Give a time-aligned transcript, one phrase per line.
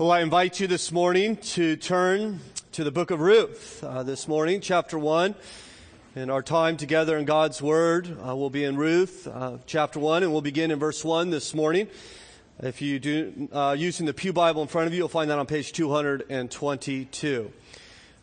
[0.00, 2.40] Well, I invite you this morning to turn
[2.72, 5.34] to the book of Ruth uh, this morning, chapter 1.
[6.16, 10.22] And our time together in God's Word uh, will be in Ruth, uh, chapter 1,
[10.22, 11.86] and we'll begin in verse 1 this morning.
[12.60, 15.38] If you do, uh, using the Pew Bible in front of you, you'll find that
[15.38, 17.52] on page 222.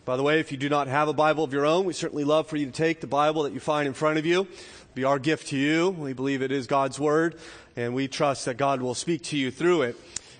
[0.03, 2.23] By the way, if you do not have a Bible of your own, we certainly
[2.23, 4.39] love for you to take the Bible that you find in front of you.
[4.41, 5.91] It'll be our gift to you.
[5.91, 7.35] We believe it is God's Word,
[7.75, 9.95] and we trust that God will speak to you through it.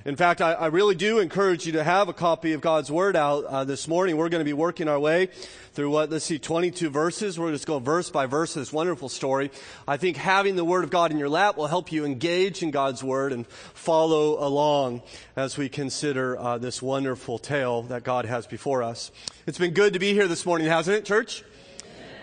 [0.07, 3.17] In fact, I, I, really do encourage you to have a copy of God's Word
[3.17, 4.15] out uh, this morning.
[4.15, 5.25] We're going to be working our way
[5.73, 7.37] through what, let's see, 22 verses.
[7.37, 9.51] We're just going verse by verse this wonderful story.
[9.85, 12.71] I think having the Word of God in your lap will help you engage in
[12.71, 15.01] God's Word and follow along
[15.35, 19.11] as we consider uh, this wonderful tale that God has before us.
[19.45, 21.43] It's been good to be here this morning, hasn't it, church?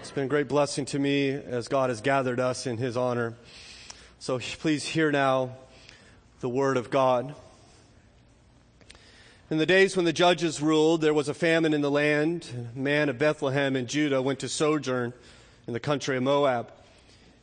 [0.01, 3.35] It's been a great blessing to me as God has gathered us in His honor.
[4.21, 5.55] So please hear now
[6.41, 7.35] the Word of God.
[9.55, 12.73] In the days when the judges ruled, there was a famine in the land.
[12.75, 15.13] A man of Bethlehem in Judah went to sojourn
[15.69, 16.73] in the country of Moab,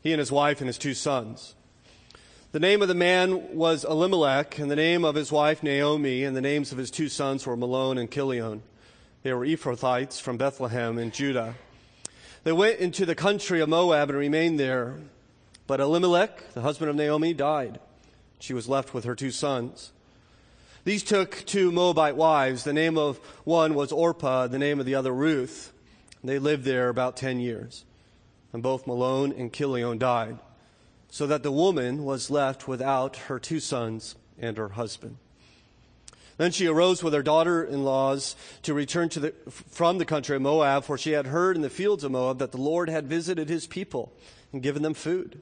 [0.02, 1.56] he and his wife and his two sons.
[2.52, 6.36] The name of the man was Elimelech, and the name of his wife Naomi, and
[6.36, 8.62] the names of his two sons were Mahlon and Chilion.
[9.23, 11.56] They were Ephrathites from Bethlehem in Judah.
[12.44, 14.96] They went into the country of Moab and remained there.
[15.66, 17.80] But Elimelech, the husband of Naomi, died.
[18.42, 19.94] She was left with her two sons.
[20.84, 22.64] These took two Moabite wives.
[22.64, 25.72] The name of one was Orpah, the name of the other Ruth.
[26.24, 27.86] They lived there about 10 years.
[28.54, 30.40] And both Mahlon and Chilion died,
[31.09, 35.18] so that the woman was left without her two sons and her husband.
[36.38, 40.36] Then she arose with her daughter in laws to return to the, from the country
[40.36, 43.08] of Moab, for she had heard in the fields of Moab that the Lord had
[43.08, 44.12] visited his people
[44.52, 45.42] and given them food.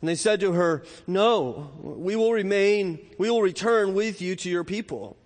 [0.00, 4.48] And they said to her, No, we will remain, we will return with you to
[4.48, 5.16] your people.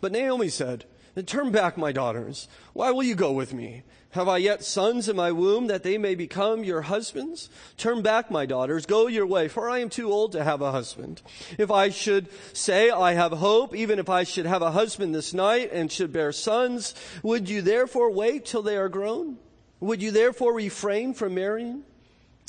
[0.00, 0.84] But Naomi said,
[1.26, 2.48] Turn back, my daughters.
[2.72, 3.82] Why will you go with me?
[4.12, 7.48] Have I yet sons in my womb that they may become your husbands?
[7.78, 10.70] Turn back, my daughters, go your way, for I am too old to have a
[10.70, 11.22] husband.
[11.56, 15.32] If I should say I have hope, even if I should have a husband this
[15.32, 19.38] night and should bear sons, would you therefore wait till they are grown?
[19.80, 21.82] Would you therefore refrain from marrying?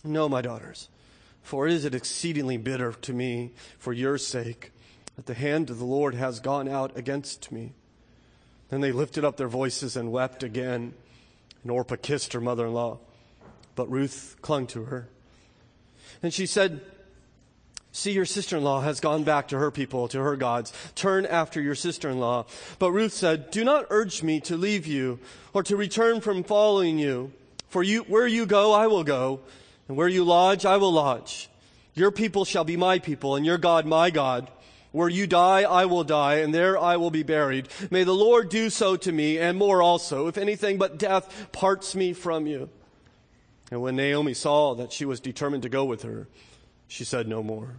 [0.04, 0.90] No, my daughters.
[1.44, 4.72] For is it exceedingly bitter to me for your sake
[5.16, 7.74] that the hand of the Lord has gone out against me?
[8.70, 10.94] Then they lifted up their voices and wept again.
[11.62, 13.00] And Orpah kissed her mother in law,
[13.76, 15.10] but Ruth clung to her.
[16.24, 16.82] And she said,
[17.92, 20.74] See, your sister in law has gone back to her people, to her gods.
[20.96, 22.48] Turn after your sister in law.
[22.80, 25.20] But Ruth said, Do not urge me to leave you
[25.54, 27.32] or to return from following you.
[27.70, 29.42] For you, where you go, I will go
[29.88, 31.50] and where you lodge, I will lodge.
[31.94, 34.50] Your people shall be my people, and your God my God.
[34.92, 37.68] Where you die, I will die, and there I will be buried.
[37.90, 41.96] May the Lord do so to me, and more also, if anything but death parts
[41.96, 42.70] me from you.
[43.72, 46.28] And when Naomi saw that she was determined to go with her,
[46.88, 47.78] she said no more.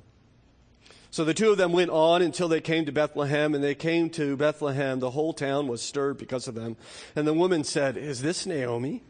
[1.13, 4.11] So the two of them went on until they came to Bethlehem, and they came
[4.11, 4.99] to Bethlehem.
[4.99, 6.77] The whole town was stirred because of them.
[7.15, 9.05] And the woman said, Is this Naomi?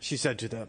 [0.00, 0.68] She said to them,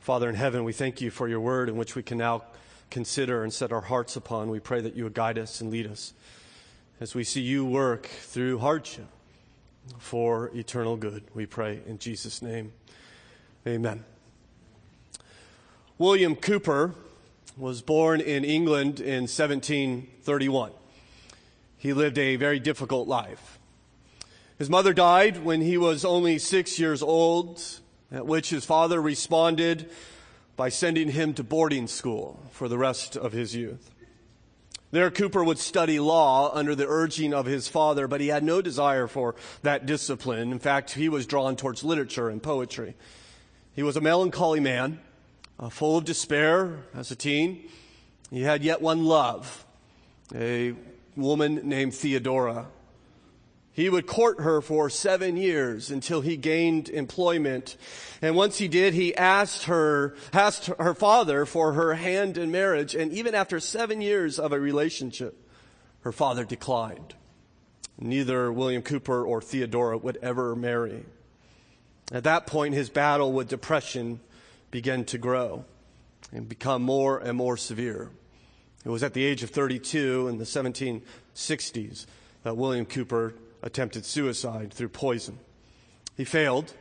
[0.00, 2.42] Father in heaven, we thank you for your word in which we can now
[2.90, 4.48] consider and set our hearts upon.
[4.48, 6.14] We pray that you would guide us and lead us
[7.00, 9.06] as we see you work through hardship
[9.98, 11.24] for eternal good.
[11.34, 12.72] We pray in Jesus' name.
[13.66, 14.04] Amen.
[15.98, 16.94] William Cowper
[17.56, 20.72] was born in England in 1731.
[21.76, 23.58] He lived a very difficult life.
[24.58, 27.62] His mother died when he was only six years old
[28.10, 29.90] at which his father responded
[30.56, 33.90] by sending him to boarding school for the rest of his youth.
[34.90, 38.62] There, Cowper would study law under the urging of his father, but he had no
[38.62, 40.50] desire for that discipline.
[40.50, 42.94] In fact, he was drawn towards literature and poetry.
[43.74, 44.98] He was a melancholy man,
[45.60, 47.68] uh, full of despair as a teen.
[48.30, 49.66] He had yet one love,
[50.34, 50.74] a
[51.16, 52.68] woman named Theodora.
[53.78, 57.76] He would court her for seven years until he gained employment.
[58.20, 62.96] And once he did, he asked her, asked her father for her hand in marriage.
[62.96, 65.48] And even after seven years of a relationship,
[66.00, 67.14] her father declined.
[68.00, 71.04] Neither William Cowper or Theodora would ever marry.
[72.10, 74.18] At that point, his battle with depression
[74.72, 75.64] began to grow
[76.32, 78.10] and become more and more severe.
[78.84, 82.06] It was at the age of 32 in the 1760s
[82.42, 85.38] that William Cowper attempted suicide through poison.
[86.16, 86.74] He failed.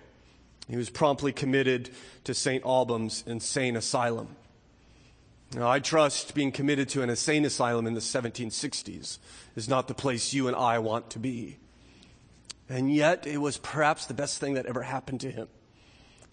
[0.70, 1.90] He was promptly committed
[2.26, 2.66] to St.
[2.66, 4.36] Albans Insane Asylum.
[5.54, 9.18] Now, I trust being committed to an insane asylum in the 1760s
[9.56, 11.58] is not the place you and I want to be.
[12.68, 15.48] And yet, it was perhaps the best thing that ever happened to him.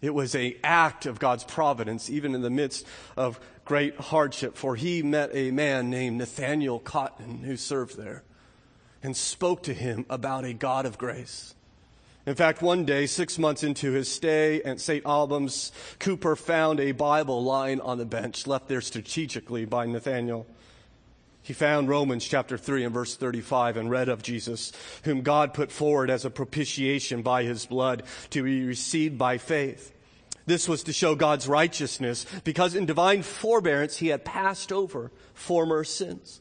[0.03, 2.87] It was an act of God's providence, even in the midst
[3.17, 8.25] of great hardship, for he met a man named Nathaniel Cotton who served there
[9.05, 11.55] and spoke to him about a God of grace.
[12.27, 15.05] In fact, one day, six months into his stay at St.
[15.05, 20.47] Albans, Cowper found a Bible lying on the bench, left there strategically by Nathaniel.
[21.43, 24.73] He found Romans chapter 3 and verse 35 and read of Jesus,
[25.03, 29.93] whom God put forward as a propitiation by his blood to be received by faith.
[30.47, 35.85] This was to show God's righteousness because in divine forbearance he had passed over former
[35.85, 36.41] sins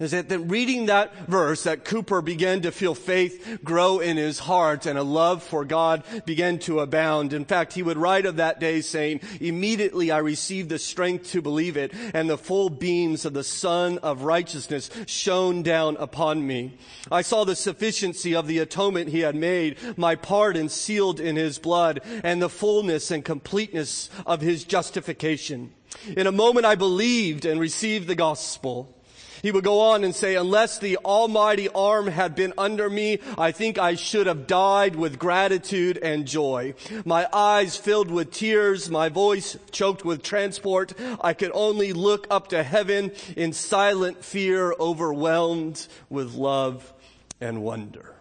[0.00, 4.38] is that, that reading that verse that Cowper began to feel faith grow in his
[4.38, 7.34] heart and a love for God began to abound.
[7.34, 11.42] In fact, he would write of that day saying, immediately I received the strength to
[11.42, 16.78] believe it and the full beams of the sun of righteousness shone down upon me.
[17.12, 21.58] I saw the sufficiency of the atonement he had made, my pardon sealed in his
[21.58, 25.74] blood and the fullness and completeness of his justification.
[26.16, 28.96] In a moment I believed and received the gospel.
[29.42, 33.52] He would go on and say, unless the almighty arm had been under me, I
[33.52, 36.74] think I should have died with gratitude and joy.
[37.04, 40.92] My eyes filled with tears, my voice choked with transport.
[41.20, 46.92] I could only look up to heaven in silent fear, overwhelmed with love
[47.40, 48.14] and wonder.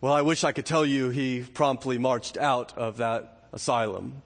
[0.00, 4.22] Well, I wish I could tell you he promptly marched out of that asylum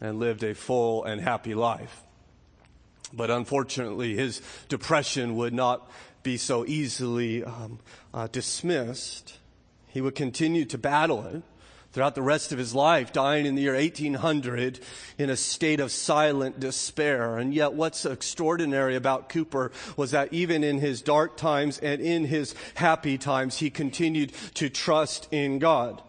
[0.00, 2.02] and lived a full and happy life.
[3.12, 5.90] But unfortunately, his depression would not
[6.22, 7.78] be so easily um,
[8.14, 9.38] uh, dismissed.
[9.88, 11.42] He would continue to battle it
[11.92, 14.80] throughout the rest of his life, dying in the year 1800
[15.18, 17.36] in a state of silent despair.
[17.36, 22.24] And yet what's extraordinary about Cowper was that even in his dark times and in
[22.24, 26.02] his happy times, he continued to trust in God.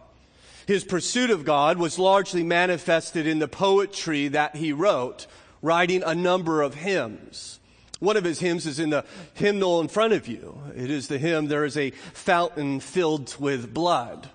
[0.66, 5.26] His pursuit of God was largely manifested in the poetry that he wrote,
[5.64, 7.58] writing a number of hymns.
[7.98, 10.60] One of his hymns is in the hymnal in front of you.
[10.76, 14.28] It is the hymn, There is a Fountain Filled with Blood.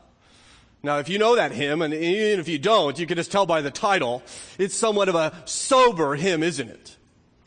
[0.81, 3.45] Now, if you know that hymn, and even if you don't, you can just tell
[3.45, 4.23] by the title,
[4.57, 6.95] it's somewhat of a sober hymn, isn't it?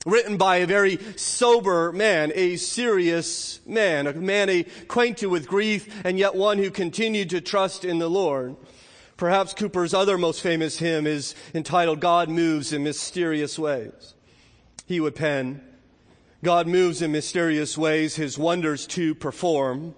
[0.06, 6.18] Written by a very sober man, a serious man, a man acquainted with grief, and
[6.18, 8.54] yet one who continued to trust in the Lord.
[9.22, 14.14] Perhaps Cowper's other most famous hymn is entitled God Moves in Mysterious Ways.
[14.84, 15.60] He would pen,
[16.42, 19.94] God moves in mysterious ways, his wonders to perform.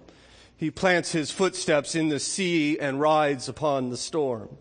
[0.55, 4.59] He plants his footsteps in the sea and rides upon the storm.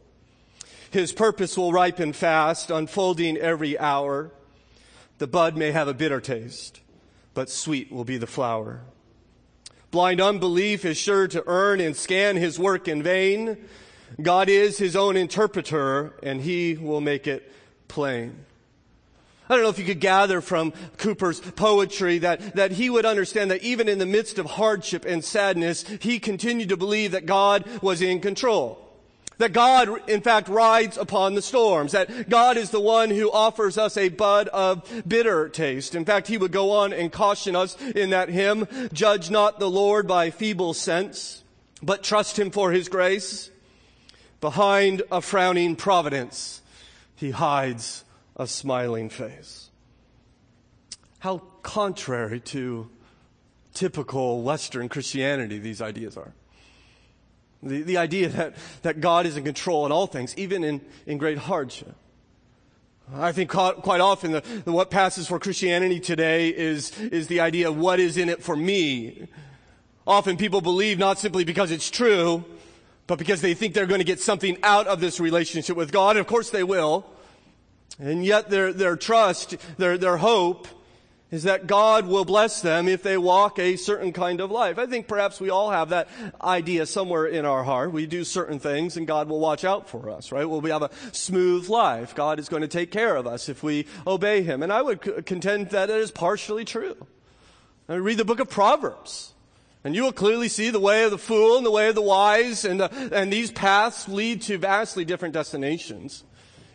[0.90, 4.30] His purpose will ripen fast, unfolding every hour.
[5.18, 6.80] The bud may have a bitter taste,
[7.34, 8.80] but sweet will be the flower.
[9.90, 13.58] Blind unbelief is sure to earn and scan his work in vain.
[14.20, 17.50] God is his own interpreter and he will make it
[17.88, 18.44] plain.
[19.48, 23.50] I don't know if you could gather from Cowper's poetry that, that he would understand
[23.50, 27.66] that even in the midst of hardship and sadness, he continued to believe that God
[27.82, 28.80] was in control.
[29.38, 31.92] That God, in fact, rides upon the storms.
[31.92, 35.94] That God is the one who offers us a bud of bitter taste.
[35.94, 39.68] In fact, he would go on and caution us in that hymn, judge not the
[39.68, 41.42] Lord by feeble sense,
[41.82, 43.50] but trust him for his grace.
[44.44, 46.60] Behind a frowning providence,
[47.16, 48.04] he hides
[48.36, 49.70] a smiling face.
[51.20, 52.90] How contrary to
[53.72, 56.34] typical Western Christianity these ideas are.
[57.62, 61.16] The, the idea that, that God is in control in all things, even in, in
[61.16, 61.94] great hardship.
[63.14, 67.70] I think quite often the, the, what passes for Christianity today is, is the idea
[67.70, 69.26] of what is in it for me.
[70.06, 72.44] Often people believe not simply because it's true,
[73.06, 76.16] but because they think they're going to get something out of this relationship with God.
[76.16, 77.06] Of course they will.
[77.98, 80.66] And yet their, their trust, their, their hope
[81.30, 84.78] is that God will bless them if they walk a certain kind of life.
[84.78, 86.08] I think perhaps we all have that
[86.40, 87.92] idea somewhere in our heart.
[87.92, 90.48] We do certain things and God will watch out for us, right?
[90.48, 92.14] Well, we have a smooth life.
[92.14, 94.62] God is going to take care of us if we obey Him.
[94.62, 97.06] And I would contend that it is partially true.
[97.88, 99.33] I read the book of Proverbs.
[99.84, 102.00] And you will clearly see the way of the fool and the way of the
[102.02, 106.24] wise, and, the, and these paths lead to vastly different destinations.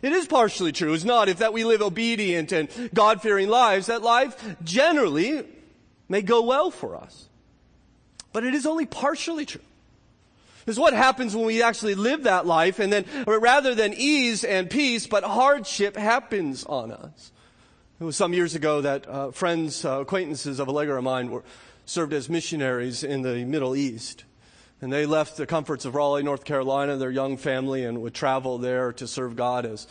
[0.00, 0.94] It is partially true.
[0.94, 5.44] It's not if that we live obedient and God-fearing lives, that life generally
[6.08, 7.28] may go well for us.
[8.32, 9.60] But it is only partially true.
[10.66, 14.70] Is what happens when we actually live that life and then rather than ease and
[14.70, 17.32] peace, but hardship happens on us.
[17.98, 21.42] It was some years ago that uh, friends, uh, acquaintances of a of mine were
[21.90, 24.24] served as missionaries in the Middle East.
[24.80, 28.58] And they left the comforts of Raleigh, North Carolina, their young family, and would travel
[28.58, 29.88] there to serve God as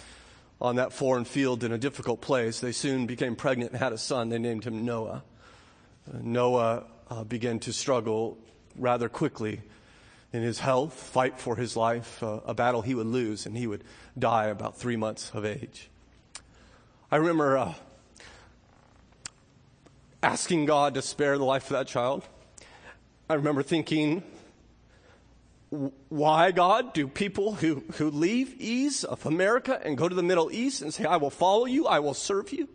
[0.62, 2.62] on that foreign field in a difficult place.
[2.62, 4.30] They soon became pregnant and had a son.
[4.30, 5.24] They named him Noah.
[6.08, 8.38] Uh, Noah uh, began to struggle
[8.78, 9.62] rather quickly
[10.32, 13.68] in his health, fight for his life, uh, a battle he would lose, and he
[13.68, 13.84] would
[14.18, 15.90] die about three months of age.
[17.12, 17.74] I remember uh,
[20.22, 22.24] asking God to spare the life of that child.
[23.30, 24.24] I remember thinking,
[26.10, 30.52] why, God, do people who, who leave ease of America and go to the Middle
[30.52, 32.68] East and say, I will follow you, I will serve you?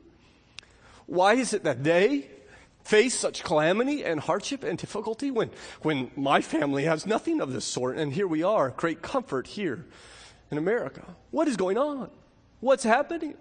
[1.07, 2.31] Why is it that they
[2.85, 5.51] face such calamity and hardship and difficulty when,
[5.83, 9.85] when my family has nothing of this sort and here we are, great comfort here
[10.51, 11.03] in America?
[11.31, 12.11] What is going on?
[12.61, 13.35] What's happening?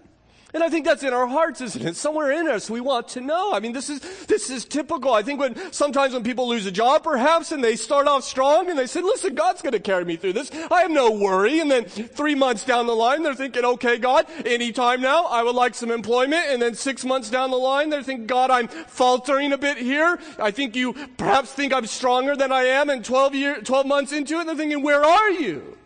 [0.54, 1.96] And I think that's in our hearts, isn't it?
[1.96, 3.52] Somewhere in us, we want to know.
[3.52, 5.12] I mean, this is, this is typical.
[5.12, 8.70] I think when, sometimes when people lose a job, perhaps, and they start off strong,
[8.70, 10.52] and they say, listen, God's gonna carry me through this.
[10.70, 11.58] I have no worry.
[11.58, 15.56] And then three months down the line, they're thinking, okay, God, anytime now, I would
[15.56, 16.44] like some employment.
[16.46, 20.20] And then six months down the line, they're thinking, God, I'm faltering a bit here.
[20.38, 22.90] I think you perhaps think I'm stronger than I am.
[22.90, 25.76] And 12 year, 12 months into it, they're thinking, where are you?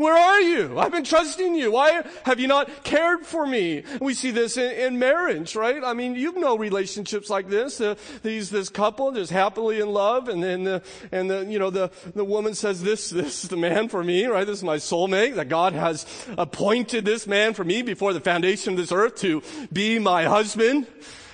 [0.00, 0.78] Where are you?
[0.78, 1.72] I've been trusting you.
[1.72, 3.84] Why have you not cared for me?
[4.00, 5.84] We see this in, in marriage, right?
[5.84, 7.82] I mean, you've know relationships like this.
[7.82, 11.68] Uh, these, this couple just happily in love, and then, the, and the, you know,
[11.68, 14.46] the, the woman says, this, this is the man for me, right?
[14.46, 16.06] This is my soulmate, that God has
[16.38, 20.86] appointed this man for me before the foundation of this earth to be my husband.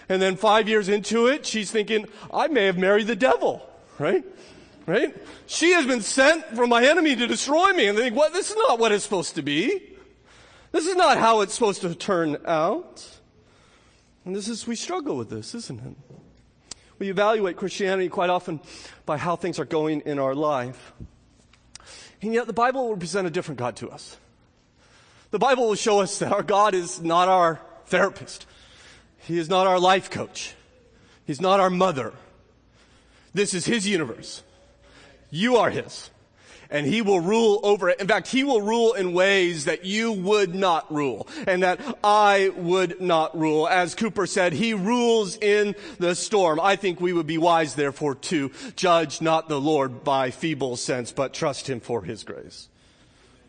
[0.08, 3.64] And then five years into it, she's thinking, I may have married the devil,
[4.00, 4.24] right?
[4.86, 5.16] Right?
[5.46, 7.86] She has been sent from my enemy to destroy me.
[7.86, 8.32] And they think, what?
[8.32, 9.82] This is not what it's supposed to be.
[10.72, 13.04] This is not how it's supposed to turn out.
[14.24, 15.96] And this is, we struggle with this, isn't it?
[16.98, 18.60] We evaluate Christianity quite often
[19.04, 20.92] by how things are going in our life.
[22.22, 24.16] And yet the Bible will present a different God to us.
[25.30, 28.46] The Bible will show us that our God is not our therapist.
[29.18, 30.54] He is not our life coach.
[31.26, 32.12] He's not our mother.
[33.34, 34.42] This is His universe.
[35.30, 36.10] You are His.
[36.68, 38.00] And He will rule over it.
[38.00, 42.50] In fact, He will rule in ways that you would not rule and that I
[42.56, 43.68] would not rule.
[43.68, 46.58] As Cowper said, He rules in the storm.
[46.60, 51.12] I think we would be wise, therefore, to judge not the Lord by feeble sense,
[51.12, 52.68] but trust Him for His grace.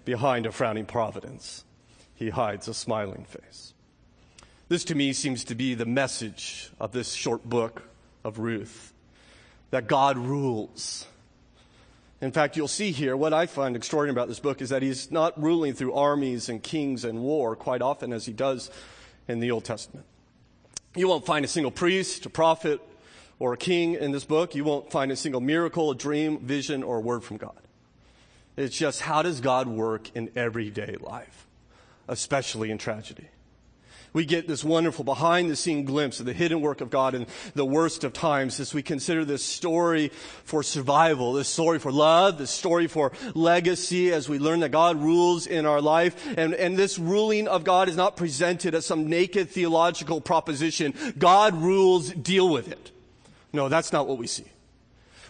[0.06, 1.64] Behind a frowning providence,
[2.14, 3.74] He hides a smiling face.
[4.70, 7.84] This to me seems to be the message of this short book
[8.24, 8.94] of Ruth.
[9.72, 11.08] That God rules
[12.22, 15.12] in fact, you'll see here what I find extraordinary about this book is that he's
[15.12, 18.72] not ruling through armies and kings and war quite often as he does
[19.28, 20.06] in the Old Testament.
[20.96, 22.82] You won't find a single priest, a prophet,
[23.38, 24.56] or a king in this book.
[24.56, 27.62] You won't find a single miracle, a dream, vision, or a word from God.
[28.56, 31.46] It's just how does God work in everyday life,
[32.08, 33.28] especially in tragedy
[34.18, 37.28] we get this wonderful behind the scene glimpse of the hidden work of God in
[37.54, 40.10] the worst of times as we consider this story
[40.44, 45.00] for survival, this story for love, this story for legacy as we learn that God
[45.00, 46.36] rules in our life.
[46.36, 50.96] And, and this ruling of God is not presented as some naked theological proposition.
[51.20, 52.92] God rules, deal with it.
[53.54, 54.46] No, that's not what we see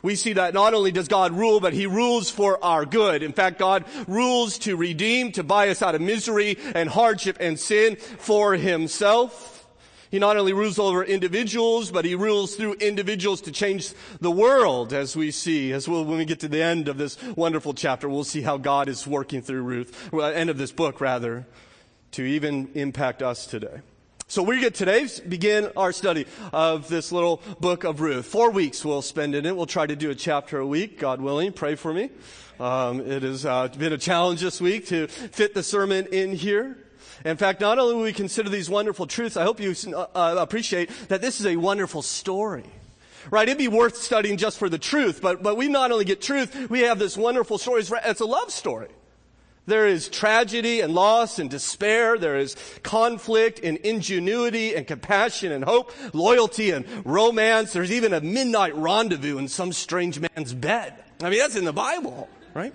[0.01, 3.23] we see that not only does God rule, but He rules for our good.
[3.23, 7.59] In fact, God rules to redeem, to buy us out of misery and hardship and
[7.59, 9.57] sin for Himself.
[10.09, 14.93] He not only rules over individuals, but he rules through individuals to change the world,
[14.93, 15.73] as we see.
[15.73, 18.57] As we'll, when we get to the end of this wonderful chapter, we'll see how
[18.57, 21.45] God is working through Ruth, well, end of this book rather,
[22.11, 23.81] to even impact us today.
[24.29, 28.25] So we get today begin our study of this little book of Ruth.
[28.25, 29.55] Four weeks we'll spend in it.
[29.55, 31.53] We'll try to do a chapter a week, God willing.
[31.53, 32.09] Pray for me.
[32.59, 36.75] Um, it has uh, been a challenge this week to fit the sermon in here.
[37.23, 40.35] In fact, not only will we consider these wonderful truths, I hope you uh, uh,
[40.37, 42.65] appreciate that this is a wonderful story.
[43.31, 43.47] Right?
[43.47, 46.69] It'd be worth studying just for the truth, but, but we not only get truth,
[46.69, 47.81] we have this wonderful story.
[48.03, 48.89] It's a love story.
[49.67, 52.17] There is tragedy and loss and despair.
[52.17, 57.73] There is conflict and ingenuity and compassion and hope, loyalty and romance.
[57.73, 60.93] There's even a midnight rendezvous in some strange man's bed.
[61.21, 62.73] I mean, that's in the Bible, right?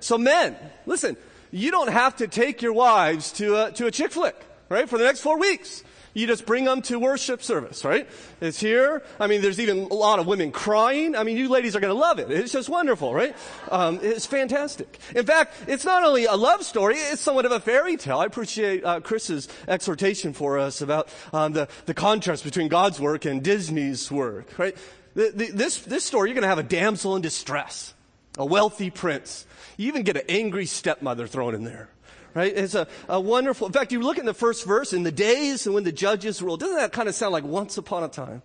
[0.00, 0.56] So men,
[0.86, 1.18] listen,
[1.50, 4.36] you don't have to take your wives to a, to a chick flick,
[4.70, 4.88] right?
[4.88, 5.84] For the next four weeks.
[6.16, 8.08] You just bring them to worship service, right?
[8.40, 9.02] It's here.
[9.20, 11.14] I mean, there's even a lot of women crying.
[11.14, 12.30] I mean, you ladies are going to love it.
[12.30, 13.36] It's just wonderful, right?
[13.70, 14.98] Um, it's fantastic.
[15.14, 18.18] In fact, it's not only a love story, it's somewhat of a fairy tale.
[18.18, 23.26] I appreciate uh, Chris's exhortation for us about um, the, the contrast between God's work
[23.26, 24.74] and Disney's work, right?
[25.16, 27.92] The, the, this, this story, you're going to have a damsel in distress,
[28.38, 29.44] a wealthy prince.
[29.76, 31.90] You even get an angry stepmother thrown in there
[32.36, 32.52] right?
[32.54, 35.66] It's a, a wonderful, in fact, you look in the first verse, in the days
[35.66, 38.42] when the judges ruled, doesn't that kind of sound like once upon a time?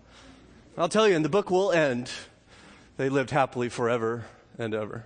[0.78, 2.10] I'll tell you, and the book will end.
[2.96, 4.26] They lived happily forever
[4.58, 5.06] and ever.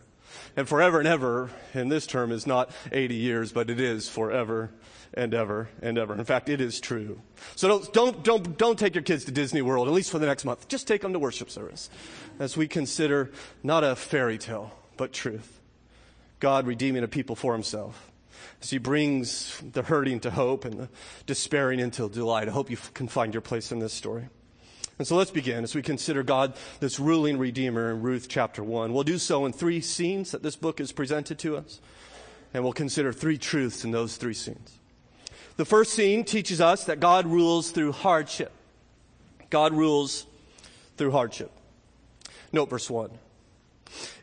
[0.55, 4.69] And forever and ever in this term is not 80 years, but it is forever
[5.15, 6.13] and ever and ever.
[6.13, 7.19] In fact, it is true.
[7.55, 10.27] So don't, don't, don't, don't take your kids to Disney World, at least for the
[10.27, 10.67] next month.
[10.67, 11.89] Just take them to worship service
[12.37, 13.31] as we consider
[13.63, 15.59] not a fairy tale, but truth.
[16.39, 18.11] God redeeming a people for himself
[18.61, 20.89] as he brings the hurting to hope and the
[21.25, 22.47] despairing into delight.
[22.47, 24.27] I hope you can find your place in this story.
[24.97, 28.93] And so let's begin as we consider God, this ruling Redeemer in Ruth chapter 1.
[28.93, 31.81] We'll do so in three scenes that this book is presented to us.
[32.53, 34.79] And we'll consider three truths in those three scenes.
[35.57, 38.51] The first scene teaches us that God rules through hardship.
[39.49, 40.25] God rules
[40.97, 41.51] through hardship.
[42.53, 43.09] Note verse 1.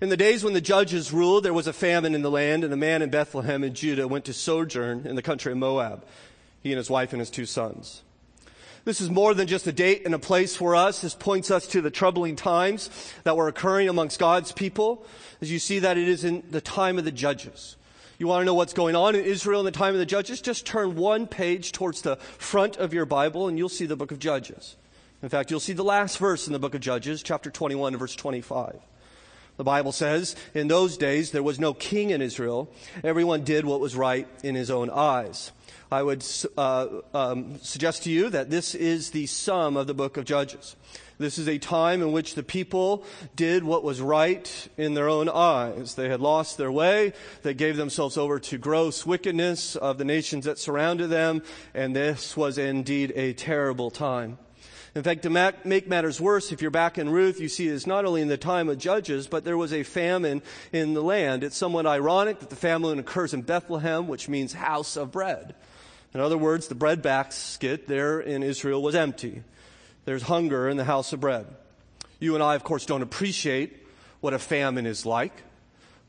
[0.00, 2.72] In the days when the judges ruled, there was a famine in the land, and
[2.72, 6.04] a man in Bethlehem in Judah went to sojourn in the country of Moab,
[6.62, 8.02] he and his wife and his two sons.
[8.84, 11.00] This is more than just a date and a place for us.
[11.00, 12.90] This points us to the troubling times
[13.22, 15.06] that were occurring amongst God's people.
[15.40, 17.76] As you see that it is in the time of the judges.
[18.18, 20.40] You want to know what's going on in Israel in the time of the judges?
[20.40, 24.12] Just turn one page towards the front of your Bible and you'll see the book
[24.12, 24.76] of Judges.
[25.22, 28.14] In fact, you'll see the last verse in the book of Judges, chapter 21 verse
[28.14, 28.80] 25.
[29.56, 32.70] The Bible says, in those days there was no king in Israel.
[33.04, 35.52] Everyone did what was right in his own eyes.
[35.90, 36.24] I would
[36.56, 40.74] uh, um, suggest to you that this is the sum of the book of Judges.
[41.18, 43.04] This is a time in which the people
[43.36, 45.94] did what was right in their own eyes.
[45.94, 47.12] They had lost their way.
[47.42, 51.42] They gave themselves over to gross wickedness of the nations that surrounded them.
[51.74, 54.38] And this was indeed a terrible time.
[54.94, 58.04] In fact, to make matters worse, if you're back in Ruth, you see it's not
[58.04, 61.42] only in the time of Judges, but there was a famine in the land.
[61.44, 65.54] It's somewhat ironic that the famine occurs in Bethlehem, which means house of bread.
[66.12, 69.42] In other words, the bread basket there in Israel was empty.
[70.04, 71.46] There's hunger in the house of bread.
[72.20, 73.74] You and I, of course, don't appreciate
[74.20, 75.32] what a famine is like.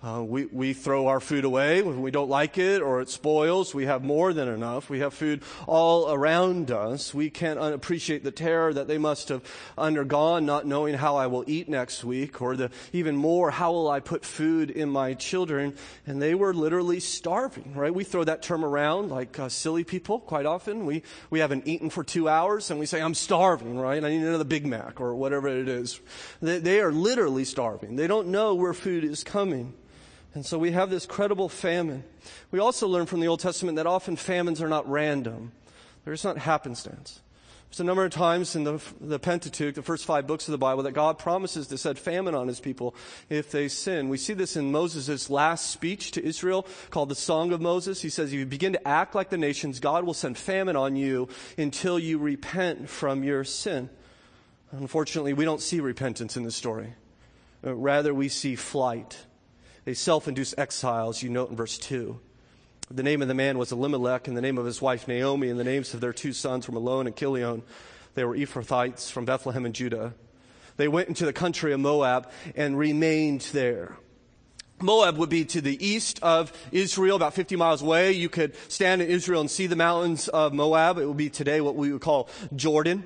[0.04, 3.74] Uh, we, we throw our food away when we don't like it or it spoils.
[3.74, 4.90] We have more than enough.
[4.90, 7.14] We have food all around us.
[7.14, 9.42] We can't appreciate the terror that they must have
[9.78, 13.90] undergone, not knowing how I will eat next week, or the even more, how will
[13.90, 15.74] I put food in my children?
[16.06, 17.96] And they were literally starving, right?
[17.96, 20.86] We throw that term around like uh, silly people quite often.
[20.86, 24.04] We, we haven't eaten for two hours and we say, I'm starving, right?
[24.04, 26.02] I need another Big Mac or whatever it is.
[26.42, 27.96] They, they are literally starving.
[27.96, 29.74] They don't know where food is coming.
[30.34, 32.04] And so we have this credible famine.
[32.52, 35.52] We also learn from the Old Testament that often famines are not random.
[36.04, 37.22] They're just not happenstance.
[37.70, 40.60] There's a number of times in the, the Pentateuch, the first five books of the
[40.60, 42.94] Bible, that God promises to set famine on his people
[43.30, 44.10] if they sin.
[44.10, 48.02] We see this in Moses' last speech to Israel called the Song of Moses.
[48.02, 50.96] He says, if you begin to act like the nations, God will send famine on
[50.96, 53.90] you until you repent from your sin.
[54.72, 56.94] Unfortunately, we don't see repentance in this story.
[57.66, 59.18] Uh, rather, we see flight
[59.86, 62.20] a self induced exiles, you note in verse 2.
[62.92, 65.60] The name of the man was Elimelech, and the name of his wife Naomi, and
[65.60, 67.64] the names of their two sons were Mahlon and Chilion.
[68.16, 70.14] They were Ephrathites from Bethlehem and Judah.
[70.78, 73.98] They went into the country of Moab and remained there.
[74.82, 78.12] Moab would be to the east of Israel, about 50 miles away.
[78.12, 80.98] You could stand in Israel and see the mountains of Moab.
[80.98, 83.04] It would be today what we would call Jordan.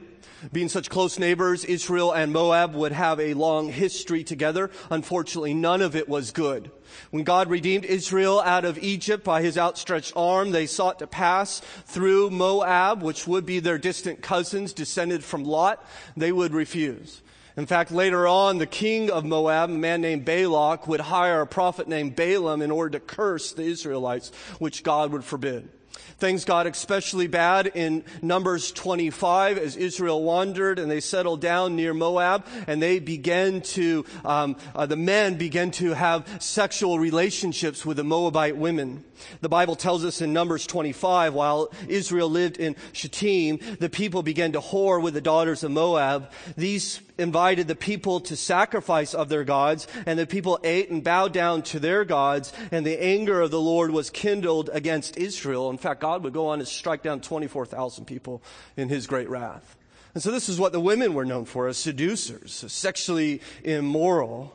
[0.52, 4.70] Being such close neighbors, Israel and Moab would have a long history together.
[4.92, 6.72] Unfortunately, none of it was good.
[7.12, 11.60] When God redeemed Israel out of Egypt by his outstretched arm, they sought to pass
[11.86, 15.84] through Moab, which would be their distant cousins descended from Lot.
[16.16, 17.22] They would refuse.
[17.58, 21.48] In fact, later on, the king of Moab, a man named Balak, would hire a
[21.48, 25.70] prophet named Balaam in order to curse the Israelites, which God would forbid.
[26.18, 31.94] Things got especially bad in Numbers 25 as Israel wandered and they settled down near
[31.94, 37.98] Moab and they began to, um, uh, the men began to have sexual relationships with
[37.98, 39.04] the Moabite women.
[39.42, 44.52] The Bible tells us in Numbers 25, while Israel lived in Shittim, the people began
[44.54, 46.32] to whore with the daughters of Moab.
[46.56, 51.34] These invited the people to sacrifice of their gods, and the people ate and bowed
[51.34, 55.70] down to their gods, and the anger of the Lord was kindled against Israel.
[55.70, 58.44] In fact, God would go on to strike down 24,000 people
[58.76, 59.76] in his great wrath.
[60.14, 64.54] And so this is what the women were known for as seducers, sexually immoral.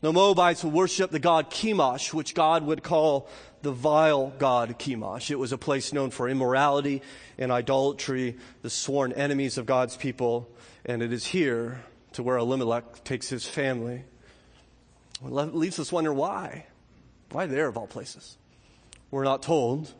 [0.00, 3.28] The Moabites would worship the god Chemosh, which God would call
[3.64, 5.30] the vile god Chemosh.
[5.30, 7.02] It was a place known for immorality
[7.36, 10.48] and idolatry, the sworn enemies of God's people.
[10.84, 14.04] And it is here to where Elimelech takes his family.
[15.24, 16.66] It leaves us wondering why.
[17.32, 18.36] Why there, of all places?
[19.10, 19.92] We're not told.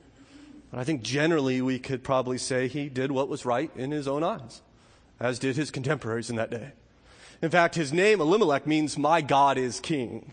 [0.71, 4.07] But I think generally we could probably say he did what was right in his
[4.07, 4.61] own eyes,
[5.19, 6.73] as did his contemporaries in that day.
[7.41, 10.33] In fact, his name, Elimelech, means my God is king.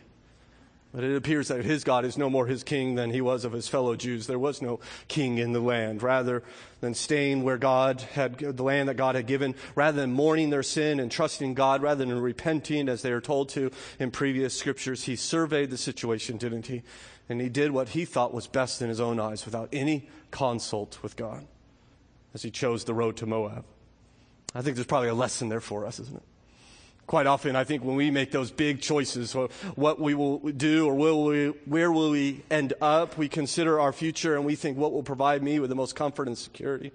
[0.94, 3.54] But it appears that his God is no more his king than he was of
[3.54, 4.28] his fellow Jews.
[4.28, 6.04] There was no king in the land.
[6.04, 6.44] Rather
[6.82, 10.64] than staying where God had, the land that God had given, rather than mourning their
[10.64, 15.06] sin and trusting God, rather than repenting as they are told to in previous scriptures,
[15.06, 16.82] he surveyed the situation, didn't he?
[17.30, 21.02] And he did what he thought was best in his own eyes without any consult
[21.02, 21.46] with God
[22.34, 23.64] as he chose the road to Moab.
[24.54, 26.24] I think there's probably a lesson there for us, isn't it?
[27.08, 29.34] Quite often, I think when we make those big choices,
[29.76, 33.92] what we will do or will we, where will we end up, we consider our
[33.92, 36.92] future and we think what will provide me with the most comfort and security,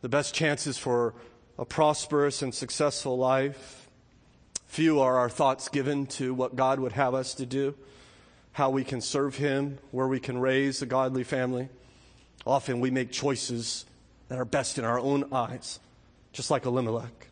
[0.00, 1.14] the best chances for
[1.58, 3.88] a prosperous and successful life.
[4.66, 7.74] Few are our thoughts given to what God would have us to do,
[8.52, 11.68] how we can serve Him, where we can raise a godly family.
[12.46, 13.84] Often we make choices
[14.28, 15.80] that are best in our own eyes,
[16.32, 17.28] just like Elimelech.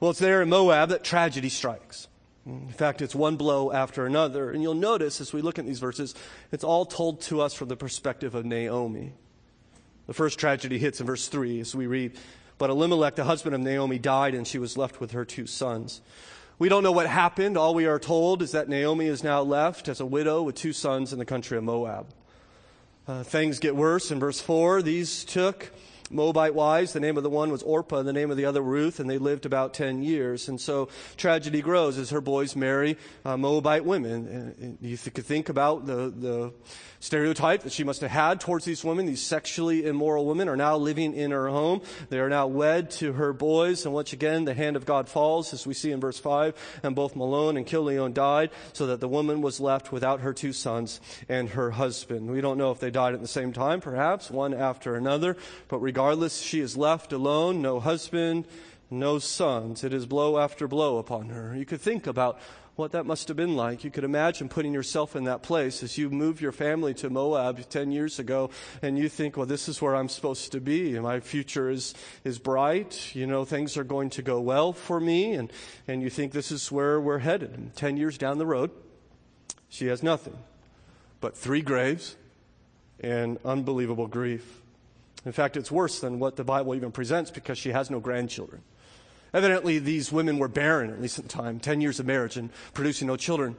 [0.00, 2.08] Well, it's there in Moab that tragedy strikes.
[2.46, 4.50] In fact, it's one blow after another.
[4.50, 6.14] And you'll notice as we look at these verses,
[6.50, 9.12] it's all told to us from the perspective of Naomi.
[10.06, 12.18] The first tragedy hits in verse 3 as we read,
[12.56, 16.00] But Elimelech, the husband of Naomi, died, and she was left with her two sons.
[16.58, 17.56] We don't know what happened.
[17.56, 20.72] All we are told is that Naomi is now left as a widow with two
[20.72, 22.06] sons in the country of Moab.
[23.06, 24.82] Uh, things get worse in verse 4.
[24.82, 25.70] These took
[26.10, 26.92] Moabite wives.
[26.92, 29.08] The name of the one was Orpah, and the name of the other Ruth, and
[29.08, 30.48] they lived about 10 years.
[30.48, 34.54] And so tragedy grows as her boys marry uh, Moabite women.
[34.60, 36.52] And you could think about the, the
[37.00, 39.06] stereotype that she must have had towards these women.
[39.06, 41.80] These sexually immoral women are now living in her home.
[42.10, 43.84] They are now wed to her boys.
[43.84, 46.80] And once again, the hand of God falls, as we see in verse 5.
[46.82, 50.52] And both Mahlon and Chilion died, so that the woman was left without her two
[50.52, 52.30] sons and her husband.
[52.30, 55.36] We don't know if they died at the same time, perhaps, one after another.
[55.68, 58.46] But regardless, she is left alone, no husband,
[58.90, 59.84] no sons.
[59.84, 61.56] It is blow after blow upon her.
[61.56, 62.38] You could think about
[62.76, 63.84] what that must have been like.
[63.84, 67.68] You could imagine putting yourself in that place as you move your family to Moab
[67.68, 68.50] 10 years ago
[68.82, 70.98] and you think, well, this is where I'm supposed to be.
[70.98, 73.14] My future is, is bright.
[73.14, 75.32] You know, things are going to go well for me.
[75.32, 75.52] And,
[75.86, 77.52] and you think this is where we're headed.
[77.52, 78.70] And 10 years down the road,
[79.68, 80.38] she has nothing
[81.20, 82.16] but three graves
[83.00, 84.62] and unbelievable grief.
[85.24, 88.62] In fact, it's worse than what the Bible even presents because she has no grandchildren.
[89.32, 92.50] Evidently, these women were barren, at least at the time, 10 years of marriage and
[92.74, 93.56] producing no children.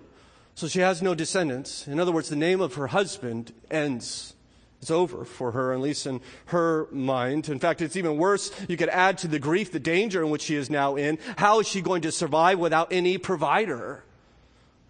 [0.55, 1.87] So she has no descendants.
[1.87, 4.33] In other words, the name of her husband ends.
[4.81, 7.47] It's over for her, at least in her mind.
[7.49, 8.51] In fact, it's even worse.
[8.67, 11.19] You could add to the grief the danger in which she is now in.
[11.37, 14.03] How is she going to survive without any provider?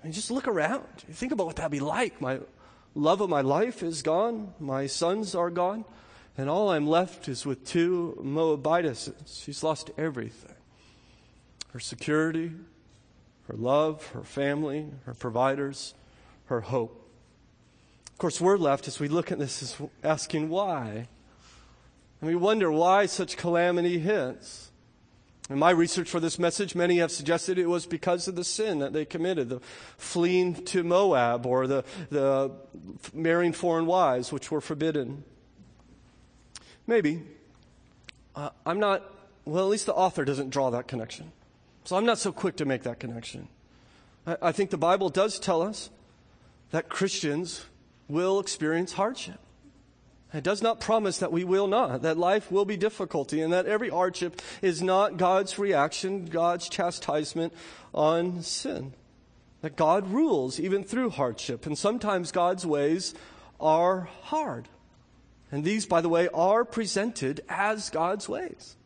[0.04, 0.86] Mean, just look around.
[1.12, 2.22] Think about what that'd be like.
[2.22, 2.39] My
[2.96, 4.54] love of my life is gone.
[4.60, 5.86] My sons are gone.
[6.38, 9.12] And all I'm left is with two Moabites.
[9.26, 10.51] She's lost everything
[11.74, 12.52] her security,
[13.48, 15.94] her love, her family, her providers,
[16.46, 17.10] her hope.
[18.12, 21.08] Of course, we're left as we look at this is asking why.
[22.20, 24.70] And we wonder why such calamity hits.
[25.50, 28.80] In my research for this message, many have suggested it was because of the sin
[28.80, 29.60] that they committed, the
[29.98, 32.52] fleeing to Moab or the, the
[33.14, 35.24] marrying foreign wives, which were forbidden.
[36.88, 37.24] Maybe.
[38.36, 39.04] Uh, I'm not,
[39.44, 41.32] well, at least the author doesn't draw that connection.
[41.84, 43.48] So I'm not so quick to make that connection.
[44.26, 45.89] I, I think the Bible does tell us
[46.72, 47.65] that Christians
[48.08, 49.39] will experience hardship.
[50.34, 53.65] It does not promise that we will not, that life will be difficulty, and that
[53.65, 57.54] every hardship is not God's reaction, God's chastisement
[57.94, 58.94] on sin.
[59.62, 63.13] That God rules even through hardship, and sometimes God's ways
[63.60, 64.70] are hard.
[65.52, 68.78] And these, by the way, are presented as God's ways.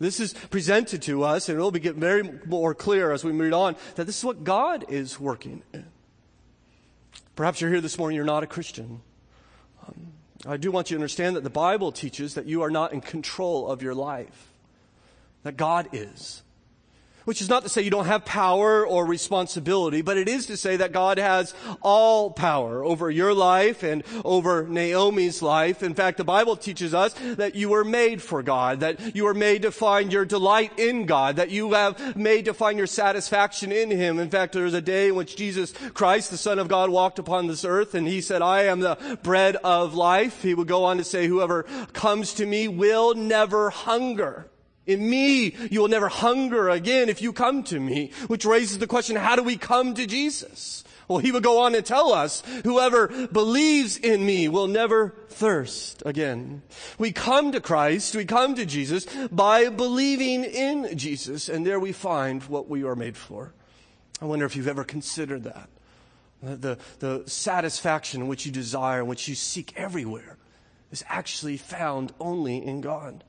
[0.00, 3.52] This is presented to us, and it will be very more clear as we move
[3.52, 5.86] on that this is what God is working in.
[7.34, 9.00] Perhaps you're here this morning, you're not a Christian.
[9.86, 10.12] Um,
[10.46, 13.00] I do want you to understand that the Bible teaches that you are not in
[13.00, 14.52] control of your life,
[15.42, 16.42] that God is
[17.28, 20.56] which is not to say you don't have power or responsibility, but it is to
[20.56, 25.82] say that God has all power over your life and over Naomi's life.
[25.82, 29.34] In fact, the Bible teaches us that you were made for God, that you were
[29.34, 33.72] made to find your delight in God, that you have made to find your satisfaction
[33.72, 34.18] in Him.
[34.18, 37.18] In fact, there was a day in which Jesus Christ, the Son of God, walked
[37.18, 40.42] upon this earth and He said, I am the bread of life.
[40.42, 44.48] He would go on to say, whoever comes to me will never hunger.
[44.88, 48.10] In me, you will never hunger again if you come to me.
[48.26, 50.82] Which raises the question, how do we come to Jesus?
[51.06, 56.02] Well, he would go on and tell us, whoever believes in me will never thirst
[56.06, 56.62] again.
[56.98, 61.92] We come to Christ, we come to Jesus by believing in Jesus, and there we
[61.92, 63.52] find what we are made for.
[64.22, 65.68] I wonder if you've ever considered that.
[66.42, 70.38] The, the satisfaction which you desire, which you seek everywhere,
[70.90, 73.24] is actually found only in God.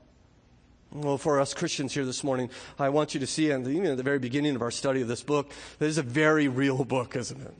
[0.92, 3.96] Well, for us Christians here this morning, I want you to see, and even at
[3.96, 7.14] the very beginning of our study of this book, this is a very real book,
[7.14, 7.54] isn't it?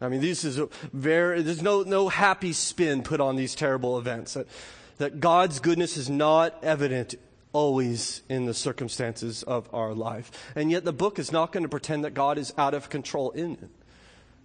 [0.00, 0.60] I mean, this is
[0.92, 4.34] very, there's no, no happy spin put on these terrible events.
[4.34, 4.46] That,
[4.98, 7.16] that God's goodness is not evident
[7.52, 10.30] always in the circumstances of our life.
[10.54, 13.30] And yet the book is not going to pretend that God is out of control
[13.30, 13.70] in it.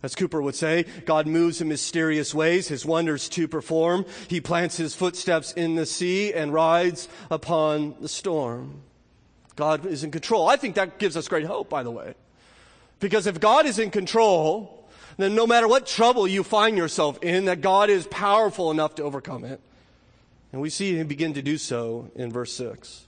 [0.03, 4.05] As Cowper would say, God moves in mysterious ways, his wonders to perform.
[4.27, 8.81] He plants his footsteps in the sea and rides upon the storm.
[9.55, 10.49] God is in control.
[10.49, 12.15] I think that gives us great hope, by the way.
[12.99, 17.45] Because if God is in control, then no matter what trouble you find yourself in,
[17.45, 19.59] that God is powerful enough to overcome it.
[20.51, 23.05] And we see him begin to do so in verse 6.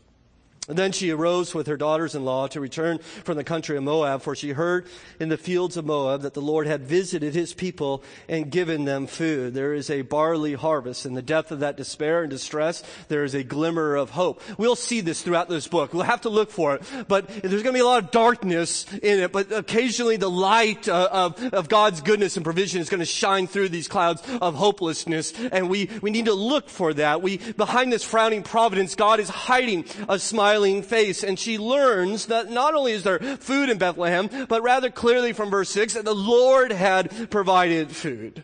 [0.70, 3.84] And then she arose with her daughters in law to return from the country of
[3.84, 4.88] Moab, for she heard
[5.20, 9.06] in the fields of Moab that the Lord had visited his people and given them
[9.06, 9.54] food.
[9.54, 11.06] There is a barley harvest.
[11.06, 14.42] In the depth of that despair and distress, there is a glimmer of hope.
[14.58, 15.94] We'll see this throughout this book.
[15.94, 16.84] We'll have to look for it.
[17.10, 20.88] But there's going to be a lot of darkness in it, but occasionally the light
[20.88, 24.56] uh, of, of God's goodness and provision is going to shine through these clouds of
[24.56, 25.34] hopelessness.
[25.52, 27.22] And we, we need to look for that.
[27.22, 31.24] We, behind this frowning providence, God is hiding a smile smiling face.
[31.24, 35.50] And she learns that not only is there food in Bethlehem, but rather clearly from
[35.50, 38.44] verse 6 that the Lord had provided food.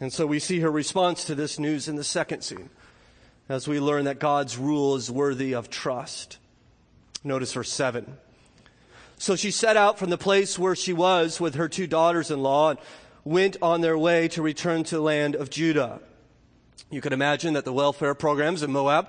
[0.00, 2.70] And so we see her response to this news in the second scene
[3.48, 6.38] as we learn that God's rule is worthy of trust.
[7.24, 8.16] Notice verse 7.
[9.16, 12.40] So she set out from the place where she was with her two daughters in
[12.40, 12.78] law and
[13.24, 16.00] went on their way to return to the land of Judah.
[16.88, 19.08] You can imagine that the welfare programs in Moab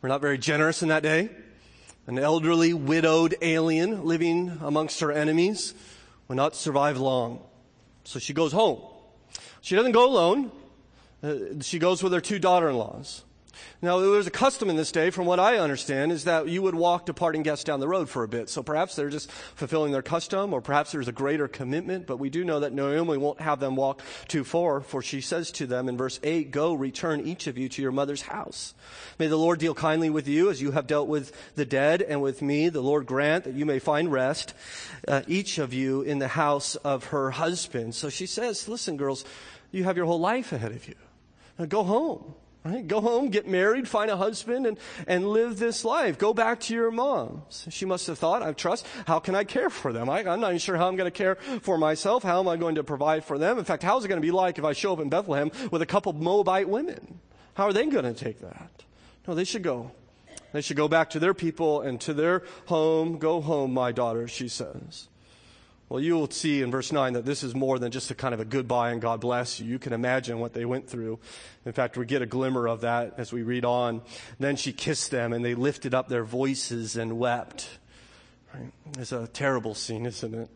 [0.00, 1.30] were not very generous in that day.
[2.08, 5.74] An elderly, widowed alien living amongst her enemies
[6.26, 7.44] will not survive long.
[8.04, 8.80] So she goes home.
[9.60, 10.50] She doesn't go alone.
[11.22, 13.24] Uh, she goes with her two daughter-in-laws.
[13.80, 16.62] Now, there was a custom in this day, from what I understand, is that you
[16.62, 18.48] would walk departing guests down the road for a bit.
[18.48, 22.30] So perhaps they're just fulfilling their custom, or perhaps there's a greater commitment, but we
[22.30, 25.88] do know that Naomi won't have them walk too far, for she says to them
[25.88, 28.74] in verse 8, Go, return each of you to your mother's house.
[29.18, 32.20] May the Lord deal kindly with you as you have dealt with the dead and
[32.20, 32.68] with me.
[32.68, 34.54] The Lord grant that you may find rest,
[35.06, 37.94] uh, each of you in the house of her husband.
[37.94, 39.24] So she says, Listen, girls,
[39.70, 40.94] you have your whole life ahead of you.
[41.58, 42.34] Now go home.
[42.68, 42.86] Right?
[42.86, 46.18] Go home, get married, find a husband, and, and live this life.
[46.18, 47.66] Go back to your moms.
[47.70, 50.10] She must have thought, I trust, how can I care for them?
[50.10, 52.22] I, am not even sure how I'm going to care for myself.
[52.22, 53.58] How am I going to provide for them?
[53.58, 55.80] In fact, how's it going to be like if I show up in Bethlehem with
[55.80, 57.20] a couple Moabite women?
[57.54, 58.84] How are they going to take that?
[59.26, 59.92] No, they should go.
[60.52, 63.16] They should go back to their people and to their home.
[63.18, 65.08] Go home, my daughter, she says.
[65.88, 68.34] Well, you will see in verse 9 that this is more than just a kind
[68.34, 69.66] of a goodbye and God bless you.
[69.66, 71.18] You can imagine what they went through.
[71.64, 74.02] In fact, we get a glimmer of that as we read on.
[74.38, 77.70] Then she kissed them and they lifted up their voices and wept.
[78.52, 78.70] Right?
[78.98, 80.50] It's a terrible scene, isn't it?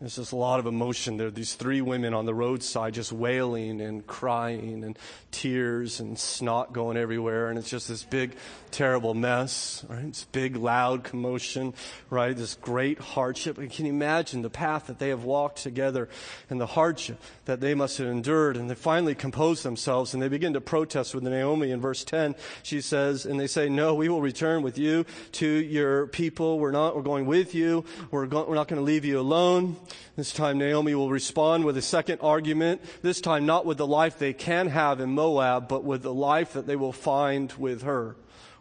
[0.00, 1.26] There's just a lot of emotion there.
[1.26, 4.96] are These three women on the roadside just wailing and crying and
[5.32, 7.48] tears and snot going everywhere.
[7.48, 8.36] And it's just this big,
[8.70, 10.06] terrible mess, right?
[10.06, 11.74] This big, loud commotion,
[12.10, 12.36] right?
[12.36, 13.58] This great hardship.
[13.58, 16.08] And can you imagine the path that they have walked together
[16.48, 18.56] and the hardship that they must have endured?
[18.56, 22.36] And they finally compose themselves and they begin to protest with Naomi in verse 10.
[22.62, 26.60] She says, and they say, no, we will return with you to your people.
[26.60, 27.84] We're not, we're going with you.
[28.12, 29.76] We're, go- we're not going to leave you alone.
[30.16, 34.18] This time Naomi will respond with a second argument, this time not with the life
[34.18, 38.16] they can have in Moab, but with the life that they will find with her.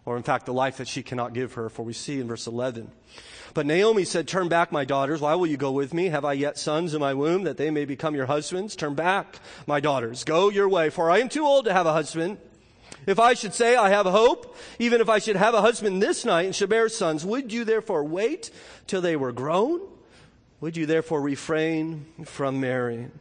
[0.06, 2.48] Or in fact, the life that she cannot give her, for we see in verse
[2.48, 2.92] 11.
[3.54, 5.20] But Naomi said, Turn back, my daughters.
[5.20, 6.06] Why will you go with me?
[6.06, 8.76] Have I yet sons in my womb that they may become your husbands?
[8.76, 10.24] Turn back, my daughters.
[10.24, 12.38] Go your way, for I am too old to have a husband.
[13.06, 16.24] If I should say I have hope, even if I should have a husband this
[16.24, 18.52] night and should bear sons, would you therefore wait
[18.86, 19.82] till they were grown?
[20.60, 23.12] Would you therefore refrain from marrying?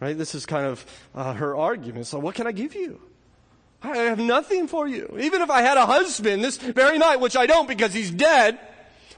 [0.00, 0.16] Right?
[0.16, 0.84] This is kind of
[1.14, 2.06] uh, her argument.
[2.06, 3.00] So, what can I give you?
[3.82, 5.16] I have nothing for you.
[5.20, 8.58] Even if I had a husband this very night, which I don't because he's dead.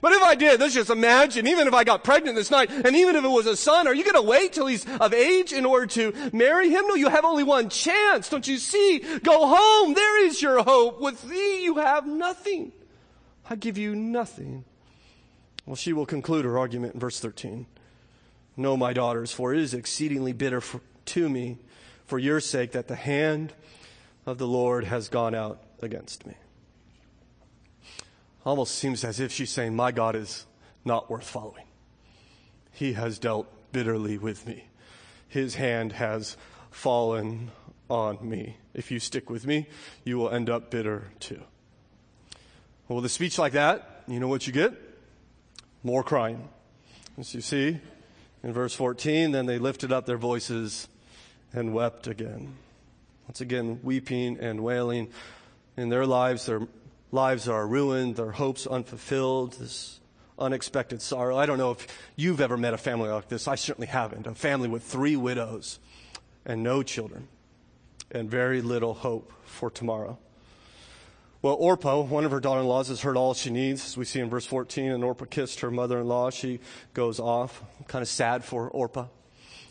[0.01, 2.95] But if I did, let's just imagine, even if I got pregnant this night, and
[2.95, 5.53] even if it was a son, are you going to wait till he's of age
[5.53, 6.87] in order to marry him?
[6.87, 8.29] No, you have only one chance.
[8.29, 9.01] Don't you see?
[9.23, 9.95] Go home.
[9.95, 11.01] There is your hope.
[11.01, 12.73] With thee, you have nothing.
[13.51, 14.65] I give you nothing.
[15.69, 17.67] Well, she will conclude her argument in verse 13.
[18.57, 21.59] No, my daughters, for it is exceedingly bitter for, to me
[22.07, 23.53] for your sake that the hand
[24.25, 26.33] of the Lord has gone out against me.
[28.47, 30.47] Almost seems as if she's saying, My God is
[30.87, 31.67] not worth following.
[32.73, 34.69] He has dealt bitterly with me.
[35.29, 36.39] His hand has
[36.71, 37.51] fallen
[37.91, 38.57] on me.
[38.73, 39.67] If you stick with me,
[40.03, 41.43] you will end up bitter too.
[42.89, 44.88] Well, with a speech like that, you know what you get?
[45.83, 46.49] More crying.
[47.19, 47.81] As you see
[48.43, 50.89] in verse 14, then they lifted up their voices
[51.53, 52.57] and wept again.
[53.27, 55.11] Once again, weeping and wailing.
[55.77, 56.63] In their lives, their
[57.13, 60.01] lives are ruined, their hopes unfulfilled, this
[60.39, 61.37] unexpected sorrow.
[61.37, 61.87] I don't know if
[62.17, 63.49] you've ever met a family like this.
[63.49, 64.27] I certainly haven't.
[64.27, 65.79] A family with three widows
[66.45, 67.29] and no children
[68.11, 70.19] and very little hope for tomorrow.
[71.41, 73.87] Well, Orpah, one of her daughter in laws, has heard all she needs.
[73.87, 76.31] As we see in verse 14, and Orpah kissed her mother in law.
[76.31, 76.59] She
[76.95, 77.63] goes off.
[77.87, 79.07] Kind of sad for Orpah.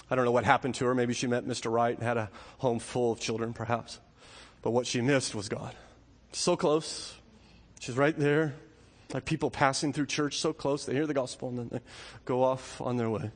[0.09, 0.95] I don't know what happened to her.
[0.95, 1.69] Maybe she met Mr.
[1.69, 3.99] Right and had a home full of children, perhaps.
[4.61, 5.75] But what she missed was God.
[6.31, 7.15] So close.
[7.81, 8.53] She's right there.
[9.13, 11.79] Like people passing through church so close, they hear the gospel and then they
[12.23, 13.31] go off on their way.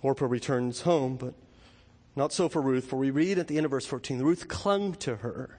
[0.00, 1.34] Orpah returns home, but
[2.14, 4.94] not so for Ruth, for we read at the end of verse 14 Ruth clung
[4.94, 5.58] to her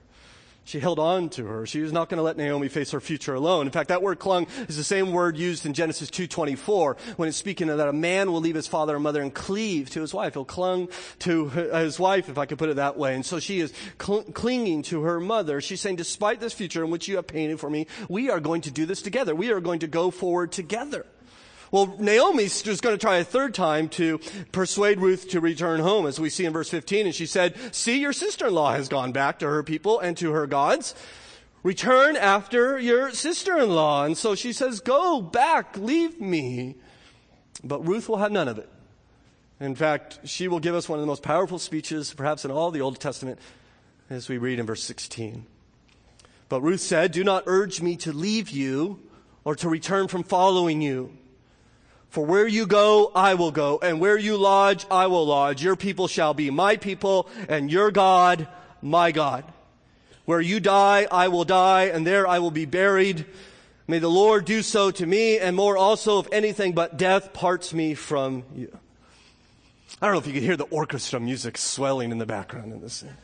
[0.66, 1.66] she held on to her.
[1.66, 3.66] She was not going to let Naomi face her future alone.
[3.66, 7.38] In fact, that word clung is the same word used in Genesis 2.24 when it's
[7.38, 10.14] speaking of that a man will leave his father and mother and cleave to his
[10.14, 10.34] wife.
[10.34, 10.88] He'll clung
[11.20, 13.16] to his wife, if I could put it that way.
[13.16, 15.60] And so she is cl- clinging to her mother.
[15.60, 18.62] She's saying, despite this future in which you have painted for me, we are going
[18.62, 19.36] to do this together.
[19.36, 21.06] We are going to go forward together.
[21.74, 24.20] Well, Naomi's just going to try a third time to
[24.52, 27.08] persuade Ruth to return home, as we see in verse 15.
[27.08, 30.16] And she said, See, your sister in law has gone back to her people and
[30.18, 30.94] to her gods.
[31.64, 34.06] Return after your sister in law.
[34.06, 36.76] And so she says, Go back, leave me.
[37.64, 38.70] But Ruth will have none of it.
[39.60, 42.70] In fact, she will give us one of the most powerful speeches, perhaps in all
[42.70, 43.40] the Old Testament,
[44.12, 45.48] as we read in verse 16.
[46.50, 49.00] But Ruth said, Do not urge me to leave you
[49.44, 51.18] or to return from following you.
[52.14, 55.64] For where you go, I will go, and where you lodge, I will lodge.
[55.64, 58.48] Your people shall be my people, and your God,
[58.84, 59.44] my God.
[60.26, 63.26] Where you die, I will die, and there I will be buried.
[63.88, 67.74] May the Lord do so to me, and more also, if anything but death parts
[67.74, 68.78] me from you.
[70.00, 72.80] I don't know if you can hear the orchestra music swelling in the background in
[72.80, 73.18] this scene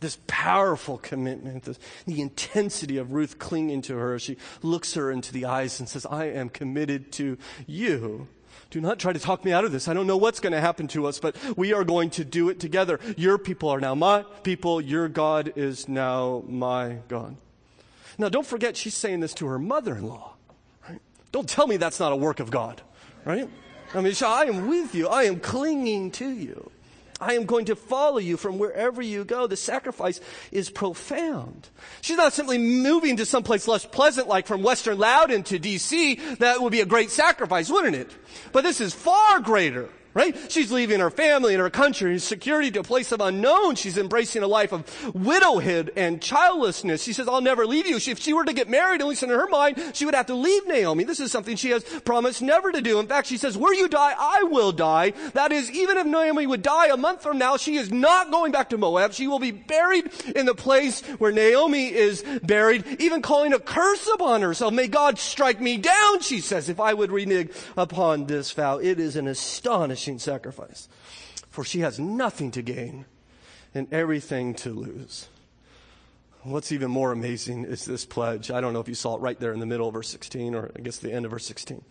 [0.00, 4.18] this powerful commitment, this, the intensity of Ruth clinging to her.
[4.18, 8.28] She looks her into the eyes and says, I am committed to you.
[8.70, 9.86] Do not try to talk me out of this.
[9.86, 12.48] I don't know what's going to happen to us, but we are going to do
[12.48, 12.98] it together.
[13.18, 14.80] Your people are now my people.
[14.80, 17.36] Your God is now my God.
[18.18, 20.34] Now, don't forget, she's saying this to her mother in law.
[20.88, 21.00] Right?
[21.32, 22.80] Don't tell me that's not a work of God,
[23.24, 23.48] right?
[23.94, 25.08] I mean, I am with you.
[25.08, 26.70] I am clinging to you.
[27.22, 29.46] I am going to follow you from wherever you go.
[29.46, 31.68] The sacrifice is profound.
[32.00, 36.38] She's not simply moving to someplace less pleasant, like from Western Loudoun to DC.
[36.38, 38.10] That would be a great sacrifice, wouldn't it?
[38.50, 39.88] But this is far greater.
[40.14, 40.36] Right?
[40.48, 43.76] She's leaving her family and her country and security to a place of unknown.
[43.76, 47.02] She's embracing a life of widowhood and childlessness.
[47.02, 47.96] She says, I'll never leave you.
[47.96, 50.34] If she were to get married, at least in her mind, she would have to
[50.34, 51.04] leave Naomi.
[51.04, 52.98] This is something she has promised never to do.
[52.98, 55.12] In fact, she says, where you die, I will die.
[55.34, 58.52] That is, even if Naomi would die a month from now, she is not going
[58.52, 59.12] back to Moab.
[59.12, 64.08] She will be buried in the place where Naomi is buried, even calling a curse
[64.12, 64.74] upon herself.
[64.74, 68.78] May God strike me down, she says, if I would renege upon this vow.
[68.78, 70.88] It is an astonishing sacrifice.
[71.50, 73.04] For she has nothing to gain
[73.74, 75.28] and everything to lose.
[76.42, 78.50] What's even more amazing is this pledge.
[78.50, 80.54] I don't know if you saw it right there in the middle of verse 16,
[80.54, 81.84] or I guess the end of verse 16.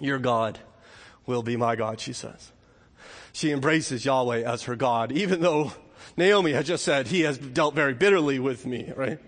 [0.00, 0.60] Your God
[1.26, 2.52] will be my God, she says.
[3.32, 5.72] She embraces Yahweh as her God, even though
[6.16, 9.18] Naomi had just said, He has dealt very bitterly with me, right?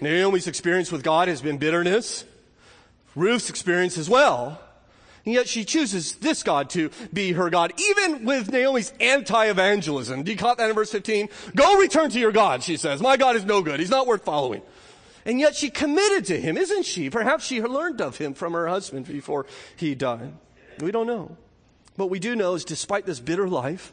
[0.00, 2.24] Naomi's experience with God has been bitterness.
[3.14, 4.60] Ruth's experience as well
[5.24, 10.24] and yet she chooses this God to be her God, even with Naomi's anti-evangelism.
[10.24, 11.28] Do you caught that in verse 15?
[11.54, 13.00] Go return to your God, she says.
[13.00, 13.78] My God is no good.
[13.78, 14.62] He's not worth following.
[15.24, 17.08] And yet she committed to him, isn't she?
[17.08, 19.46] Perhaps she learned of him from her husband before
[19.76, 20.32] he died.
[20.80, 21.36] We don't know.
[21.94, 23.92] What we do know is despite this bitter life,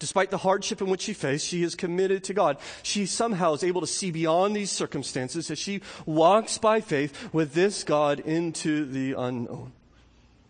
[0.00, 2.58] despite the hardship in which she faced, she is committed to God.
[2.82, 7.54] She somehow is able to see beyond these circumstances as she walks by faith with
[7.54, 9.72] this God into the unknown.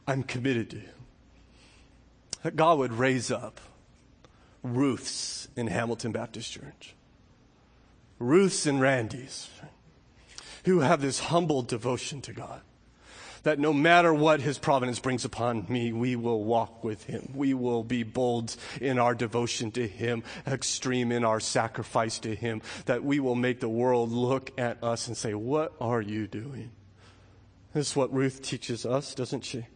[0.06, 0.80] I'm committed to.
[2.42, 3.60] That God would raise up
[4.62, 6.94] Ruths in Hamilton Baptist Church,
[8.18, 9.48] Ruths and Randys,
[10.64, 12.60] who have this humble devotion to God.
[13.44, 17.30] That no matter what his providence brings upon me, we will walk with him.
[17.34, 22.62] We will be bold in our devotion to him, extreme in our sacrifice to him.
[22.86, 26.70] That we will make the world look at us and say, What are you doing?
[27.74, 29.66] This is what Ruth teaches us, doesn't she?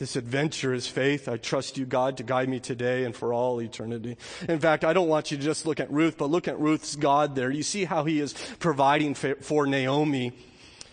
[0.00, 1.28] This adventurous faith.
[1.28, 4.16] I trust you, God, to guide me today and for all eternity.
[4.48, 6.96] In fact, I don't want you to just look at Ruth, but look at Ruth's
[6.96, 7.50] God there.
[7.50, 10.32] You see how he is providing for Naomi,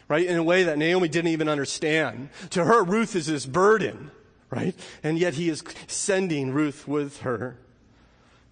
[0.08, 0.28] right?
[0.28, 2.30] In a way that Naomi didn't even understand.
[2.52, 4.12] To her, Ruth is this burden,
[4.52, 4.76] right?
[5.02, 7.58] And yet he is sending Ruth with her.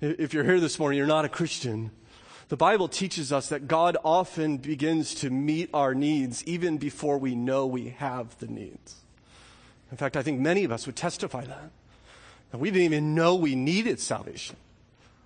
[0.01, 1.91] If you're here this morning, you're not a Christian.
[2.47, 7.36] The Bible teaches us that God often begins to meet our needs even before we
[7.36, 9.01] know we have the needs.
[9.92, 11.72] In fact, I think many of us would testify that.
[12.52, 14.58] That we didn't even know we needed salvation.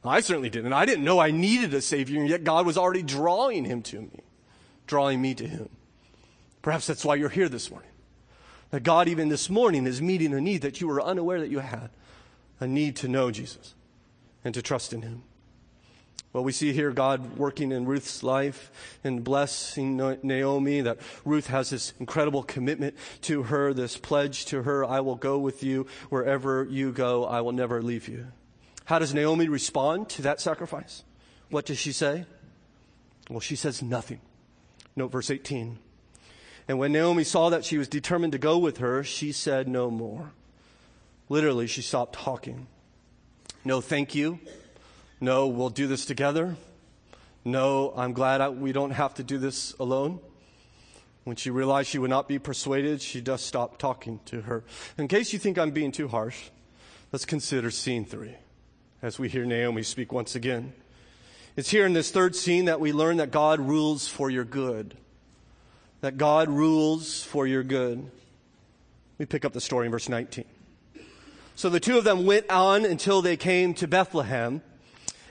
[0.04, 0.74] I certainly didn't.
[0.74, 4.02] I didn't know I needed a Savior, and yet God was already drawing him to
[4.02, 4.22] me,
[4.88, 5.70] drawing me to him.
[6.62, 7.90] Perhaps that's why you're here this morning.
[8.72, 11.60] That God, even this morning, is meeting a need that you were unaware that you
[11.60, 11.90] had
[12.60, 13.74] a need to know Jesus
[14.44, 15.24] and to trust in him.
[16.32, 18.72] Well, we see here God working in Ruth's life
[19.04, 24.86] and blessing Naomi, that Ruth has this incredible commitment to her, this pledge to her
[24.86, 28.28] I will go with you wherever you go, I will never leave you.
[28.86, 31.04] How does Naomi respond to that sacrifice?
[31.50, 32.26] What does she say?
[33.28, 34.22] Well, she says nothing.
[34.96, 35.80] Note verse 18.
[36.68, 39.90] And when Naomi saw that she was determined to go with her, she said no
[39.90, 40.32] more.
[41.28, 42.68] Literally, she stopped talking.
[43.66, 44.40] No, thank you.
[45.22, 46.56] No, we'll do this together.
[47.44, 50.20] No, I'm glad I, we don't have to do this alone.
[51.26, 54.64] When she realized she would not be persuaded, she just stopped talking to her.
[54.98, 56.50] In case you think I'm being too harsh,
[57.12, 58.36] let's consider scene three
[59.02, 60.74] as we hear Naomi speak once again.
[61.56, 64.96] It's here in this third scene that we learn that God rules for your good.
[66.02, 68.10] That God rules for your good.
[69.18, 70.46] We pick up the story in verse 19.
[71.56, 74.62] So the two of them went on until they came to Bethlehem.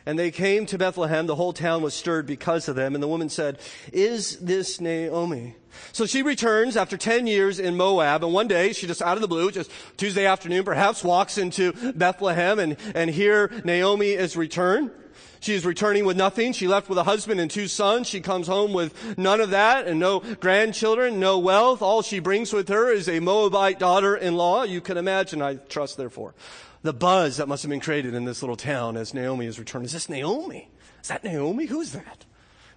[0.08, 1.26] And they came to Bethlehem.
[1.26, 2.94] The whole town was stirred because of them.
[2.94, 3.58] And the woman said,
[3.92, 5.54] Is this Naomi?
[5.92, 8.24] So she returns after 10 years in Moab.
[8.24, 11.74] And one day, she just out of the blue, just Tuesday afternoon, perhaps walks into
[11.92, 14.92] Bethlehem and, and here Naomi is returned.
[15.40, 16.54] She is returning with nothing.
[16.54, 18.08] She left with a husband and two sons.
[18.08, 21.82] She comes home with none of that and no grandchildren, no wealth.
[21.82, 24.62] All she brings with her is a Moabite daughter-in-law.
[24.64, 26.34] You can imagine, I trust therefore,
[26.82, 29.84] the buzz that must have been created in this little town as Naomi is returned.
[29.86, 30.70] Is this Naomi?
[31.02, 31.66] Is that Naomi?
[31.66, 32.24] Who's that?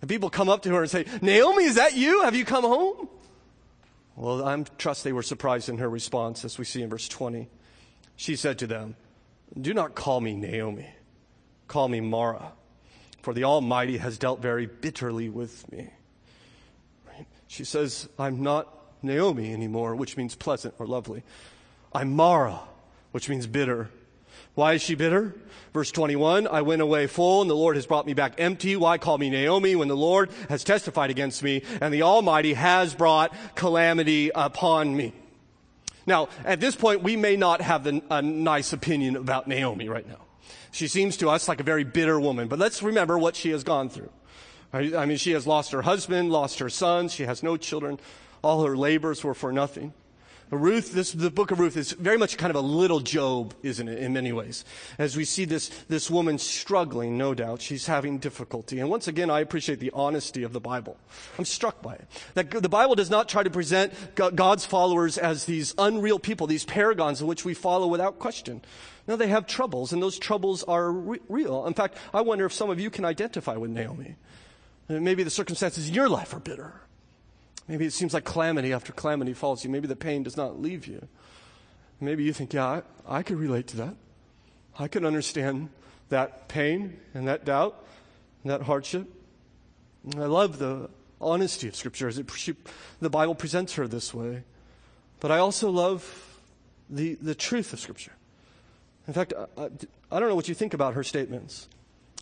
[0.02, 2.24] And people come up to her and say, Naomi, is that you?
[2.24, 3.08] Have you come home?
[4.16, 7.48] Well, I trust they were surprised in her response as we see in verse 20.
[8.16, 8.96] She said to them,
[9.60, 10.90] Do not call me Naomi.
[11.68, 12.52] Call me Mara,
[13.22, 15.90] for the Almighty has dealt very bitterly with me.
[17.48, 18.68] She says, I'm not
[19.02, 21.24] Naomi anymore, which means pleasant or lovely.
[21.94, 22.62] I'm Mara
[23.12, 23.90] which means bitter.
[24.56, 25.36] Why is she bitter?
[25.74, 28.76] Verse 21, I went away full and the Lord has brought me back empty.
[28.76, 32.94] Why call me Naomi when the Lord has testified against me and the Almighty has
[32.94, 35.14] brought calamity upon me?
[36.06, 40.08] Now, at this point, we may not have the, a nice opinion about Naomi right
[40.08, 40.18] now.
[40.72, 43.64] She seems to us like a very bitter woman, but let's remember what she has
[43.64, 44.10] gone through.
[44.74, 48.00] I mean, she has lost her husband, lost her sons, she has no children.
[48.42, 49.94] All her labors were for nothing.
[50.52, 53.88] Ruth, this, the book of Ruth is very much kind of a little Job, isn't
[53.88, 54.66] it, in many ways?
[54.98, 57.62] As we see this, this woman struggling, no doubt.
[57.62, 58.80] She's having difficulty.
[58.80, 60.98] And once again, I appreciate the honesty of the Bible.
[61.40, 62.06] I'm struck by it.
[62.34, 66.66] That the Bible does not try to present God's followers as these unreal people, these
[66.66, 68.62] paragons in which we follow without question.
[69.08, 71.66] No, they have troubles, and those troubles are re- real.
[71.66, 74.16] In fact, I wonder if some of you can identify with Naomi.
[74.90, 76.74] Maybe the circumstances in your life are bitter.
[77.68, 79.70] Maybe it seems like calamity after calamity falls you.
[79.70, 81.08] Maybe the pain does not leave you.
[82.00, 83.96] Maybe you think, yeah, I, I could relate to that.
[84.78, 85.70] I can understand
[86.10, 87.86] that pain and that doubt
[88.44, 89.08] and that hardship.
[90.16, 90.90] I love the
[91.20, 92.56] honesty of Scripture as it, she,
[93.00, 94.44] the Bible presents her this way.
[95.20, 96.40] But I also love
[96.90, 98.14] the, the truth of Scripture.
[99.08, 99.70] In fact, I,
[100.12, 101.68] I don't know what you think about her statements.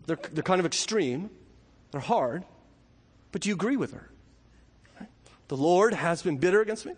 [0.05, 1.29] They're, they're kind of extreme,
[1.91, 2.43] they're hard,
[3.31, 4.09] but do you agree with her?
[5.49, 6.93] The Lord has been bitter against me.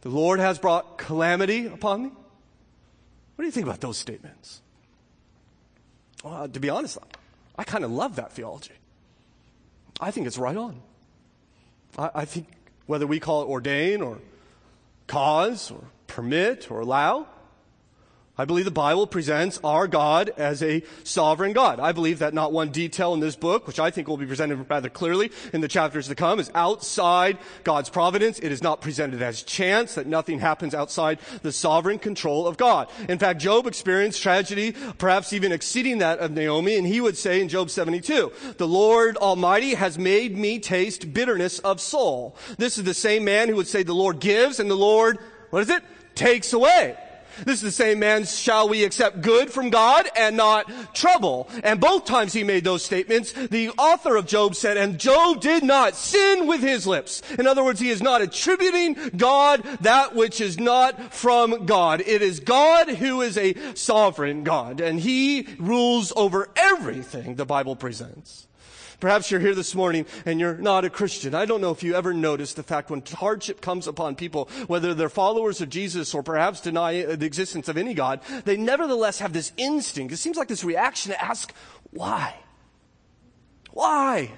[0.00, 2.08] The Lord has brought calamity upon me.
[2.08, 4.62] What do you think about those statements?
[6.24, 6.98] Well, uh, to be honest,
[7.56, 8.72] I kind of love that theology.
[10.00, 10.80] I think it's right on.
[11.96, 12.48] I, I think
[12.86, 14.18] whether we call it ordain or
[15.06, 17.26] cause or permit or allow,
[18.40, 21.80] I believe the Bible presents our God as a sovereign God.
[21.80, 24.64] I believe that not one detail in this book, which I think will be presented
[24.70, 28.38] rather clearly in the chapters to come, is outside God's providence.
[28.38, 32.88] It is not presented as chance, that nothing happens outside the sovereign control of God.
[33.08, 37.40] In fact, Job experienced tragedy, perhaps even exceeding that of Naomi, and he would say
[37.40, 42.36] in Job 72, the Lord Almighty has made me taste bitterness of soul.
[42.56, 45.18] This is the same man who would say the Lord gives and the Lord,
[45.50, 45.82] what is it?
[46.14, 46.96] Takes away.
[47.44, 51.48] This is the same man, shall we accept good from God and not trouble?
[51.62, 55.62] And both times he made those statements, the author of Job said, and Job did
[55.62, 57.22] not sin with his lips.
[57.38, 62.00] In other words, he is not attributing God that which is not from God.
[62.00, 67.76] It is God who is a sovereign God, and he rules over everything the Bible
[67.76, 68.47] presents.
[69.00, 71.32] Perhaps you're here this morning and you're not a Christian.
[71.34, 74.92] I don't know if you ever noticed the fact when hardship comes upon people, whether
[74.92, 79.32] they're followers of Jesus or perhaps deny the existence of any God, they nevertheless have
[79.32, 80.12] this instinct.
[80.12, 81.52] It seems like this reaction to ask,
[81.92, 82.34] why?
[83.70, 84.32] Why?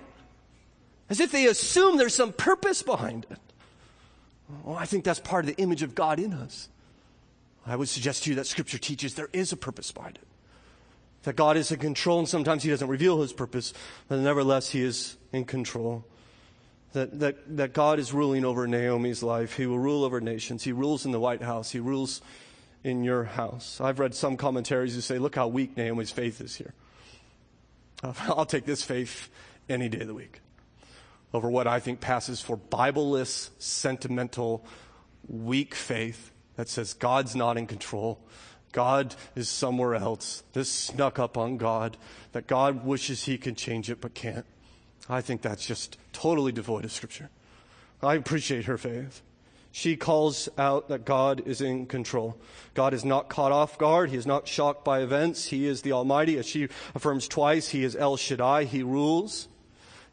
[1.08, 3.38] As if they assume there's some purpose behind it.
[4.64, 6.68] Well, I think that's part of the image of God in us.
[7.66, 10.29] I would suggest to you that Scripture teaches there is a purpose behind it
[11.24, 13.72] that God is in control, and sometimes He doesn't reveal His purpose,
[14.08, 16.04] but nevertheless, He is in control.
[16.92, 19.56] That, that, that God is ruling over Naomi's life.
[19.56, 20.64] He will rule over nations.
[20.64, 21.70] He rules in the White House.
[21.70, 22.20] He rules
[22.82, 23.80] in your house.
[23.80, 26.74] I've read some commentaries who say, look how weak Naomi's faith is here.
[28.02, 29.28] I'll take this faith
[29.68, 30.40] any day of the week
[31.32, 34.64] over what I think passes for Bibleless, sentimental,
[35.28, 38.18] weak faith that says God's not in control.
[38.72, 40.42] God is somewhere else.
[40.52, 41.96] This snuck up on God,
[42.32, 44.46] that God wishes he can change it but can't.
[45.08, 47.30] I think that's just totally devoid of Scripture.
[48.02, 49.22] I appreciate her faith.
[49.72, 52.36] She calls out that God is in control.
[52.74, 54.10] God is not caught off guard.
[54.10, 55.46] He is not shocked by events.
[55.46, 56.38] He is the Almighty.
[56.38, 58.64] As she affirms twice, He is El Shaddai.
[58.64, 59.48] He rules.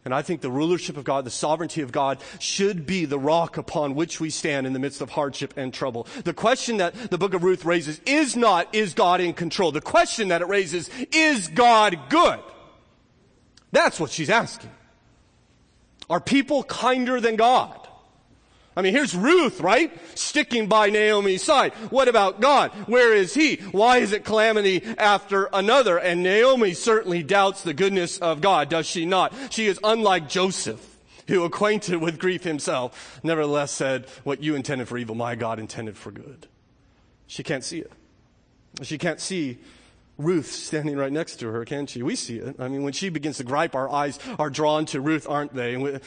[0.08, 3.58] And I think the rulership of God, the sovereignty of God should be the rock
[3.58, 6.08] upon which we stand in the midst of hardship and trouble.
[6.24, 9.74] The question that the book of Ruth raises is not, is God in control?
[9.74, 12.40] The question that it raises, is God good?
[13.74, 14.72] That's what she's asking.
[16.10, 17.87] Are people kinder than God?
[18.78, 19.92] I mean, here's Ruth, right?
[20.16, 21.74] Sticking by Naomi's side.
[21.90, 22.72] What about God?
[22.88, 23.56] Where is he?
[23.72, 25.98] Why is it calamity after another?
[25.98, 29.34] And Naomi certainly doubts the goodness of God, does she not?
[29.50, 35.00] She is unlike Joseph, who acquainted with grief himself, nevertheless said, what you intended for
[35.00, 36.46] evil, my God intended for good.
[37.26, 37.92] She can't see it.
[38.84, 39.58] She can't see
[40.20, 42.04] Ruth standing right next to her, can she?
[42.04, 42.56] We see it.
[42.60, 46.00] I mean, when she begins to gripe, our eyes are drawn to Ruth, aren't they?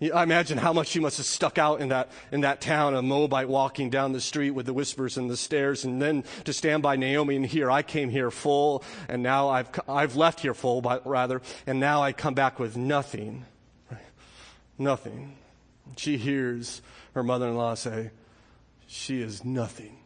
[0.00, 3.02] I imagine how much she must have stuck out in that, in that town, a
[3.02, 6.84] Moabite walking down the street with the whispers and the stares, and then to stand
[6.84, 10.80] by Naomi and hear, I came here full, and now I've, I've left here full,
[10.80, 13.44] but rather, and now I come back with nothing.
[14.78, 15.36] Nothing.
[15.96, 16.80] She hears
[17.14, 18.12] her mother in law say,
[18.86, 19.98] She is nothing.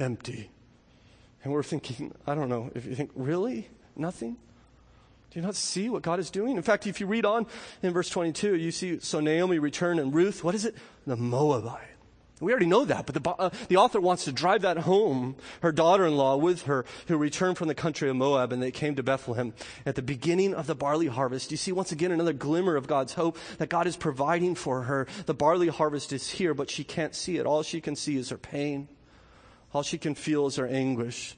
[0.00, 0.50] Empty.
[1.44, 3.68] And we're thinking, I don't know, if you think, really?
[3.94, 4.36] Nothing?
[5.36, 6.56] Do you not see what God is doing?
[6.56, 7.46] In fact, if you read on
[7.82, 10.74] in verse 22, you see, so Naomi returned and Ruth, what is it?
[11.06, 11.90] The Moabite.
[12.40, 15.36] We already know that, but the, uh, the author wants to drive that home.
[15.60, 19.02] Her daughter-in-law with her, who returned from the country of Moab, and they came to
[19.02, 19.52] Bethlehem
[19.84, 21.50] at the beginning of the barley harvest.
[21.50, 25.06] You see once again another glimmer of God's hope that God is providing for her.
[25.26, 27.44] The barley harvest is here, but she can't see it.
[27.44, 28.88] All she can see is her pain.
[29.74, 31.36] All she can feel is her anguish.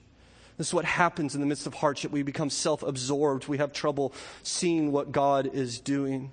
[0.59, 2.11] This is what happens in the midst of hardship.
[2.11, 3.47] We become self-absorbed.
[3.47, 6.33] We have trouble seeing what God is doing.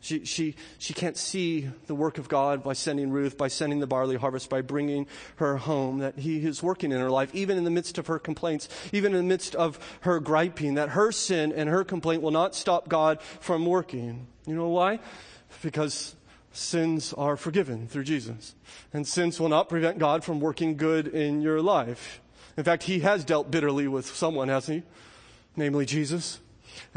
[0.00, 3.86] She, she, she can't see the work of God by sending Ruth, by sending the
[3.86, 7.64] barley harvest, by bringing her home, that He is working in her life, even in
[7.64, 11.50] the midst of her complaints, even in the midst of her griping, that her sin
[11.50, 14.28] and her complaint will not stop God from working.
[14.46, 15.00] You know why?
[15.62, 16.14] Because
[16.52, 18.54] sins are forgiven through Jesus.
[18.92, 22.20] And sins will not prevent God from working good in your life.
[22.58, 24.90] In fact, He has dealt bitterly with someone, hasn't He?
[25.56, 26.40] Namely Jesus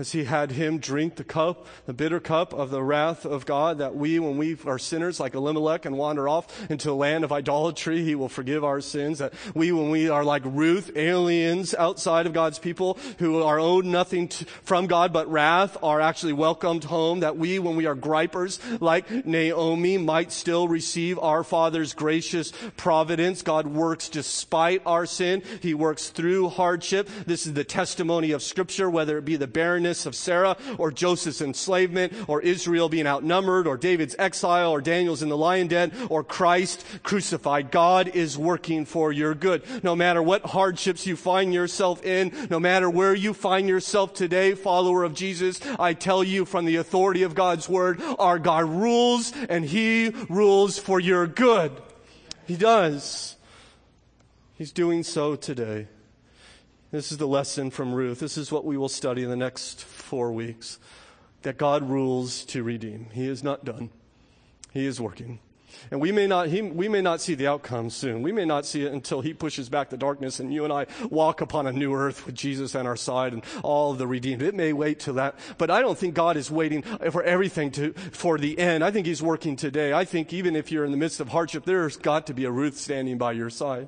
[0.01, 3.77] as he had him drink the cup, the bitter cup of the wrath of God,
[3.77, 7.31] that we, when we are sinners like Elimelech and wander off into a land of
[7.31, 9.19] idolatry, he will forgive our sins.
[9.19, 13.85] That we, when we are like Ruth, aliens outside of God's people who are owed
[13.85, 17.19] nothing to, from God but wrath, are actually welcomed home.
[17.19, 23.43] That we, when we are gripers like Naomi, might still receive our Father's gracious providence.
[23.43, 25.43] God works despite our sin.
[25.61, 27.07] He works through hardship.
[27.27, 30.91] This is the testimony of Scripture, whether it be the barren barrenness of Sarah, or
[30.91, 35.91] Joseph's enslavement, or Israel being outnumbered, or David's exile, or Daniel's in the lion den,
[36.09, 37.71] or Christ crucified.
[37.71, 39.63] God is working for your good.
[39.83, 44.55] No matter what hardships you find yourself in, no matter where you find yourself today,
[44.55, 49.33] follower of Jesus, I tell you from the authority of God's word, our God rules
[49.49, 51.71] and He rules for your good.
[52.47, 53.35] He does.
[54.57, 55.87] He's doing so today.
[56.91, 58.19] This is the lesson from Ruth.
[58.19, 60.77] This is what we will study in the next four weeks.
[61.43, 63.07] That God rules to redeem.
[63.13, 63.89] He is not done.
[64.73, 65.39] He is working.
[65.89, 68.21] And we may not, he, we may not see the outcome soon.
[68.21, 70.85] We may not see it until he pushes back the darkness and you and I
[71.09, 74.41] walk upon a new earth with Jesus on our side and all the redeemed.
[74.41, 77.93] It may wait till that, but I don't think God is waiting for everything to,
[77.93, 78.83] for the end.
[78.83, 79.93] I think he's working today.
[79.93, 82.51] I think even if you're in the midst of hardship, there's got to be a
[82.51, 83.87] Ruth standing by your side.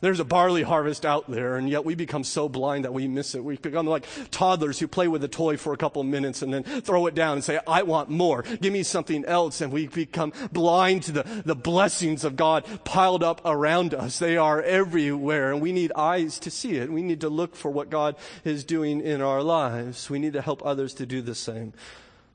[0.00, 3.34] There's a barley harvest out there, and yet we become so blind that we miss
[3.34, 3.42] it.
[3.42, 6.62] We become like toddlers who play with a toy for a couple minutes and then
[6.62, 8.42] throw it down and say, I want more.
[8.42, 9.60] Give me something else.
[9.60, 14.18] And we become blind to the, the blessings of God piled up around us.
[14.18, 16.92] They are everywhere, and we need eyes to see it.
[16.92, 20.10] We need to look for what God is doing in our lives.
[20.10, 21.72] We need to help others to do the same.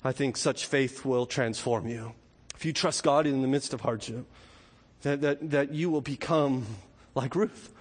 [0.04, 2.14] I think such faith will transform you.
[2.56, 4.26] If you trust God in the midst of hardship,
[5.04, 6.66] that, that, that you will become
[7.16, 7.74] like Ruth.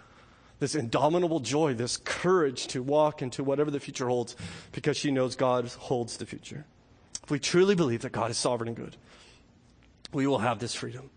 [0.58, 4.36] This indomitable joy, this courage to walk into whatever the future holds
[4.72, 6.66] because she knows God holds the future.
[7.22, 8.96] If we truly believe that God is sovereign and good,
[10.12, 11.10] we will have this freedom.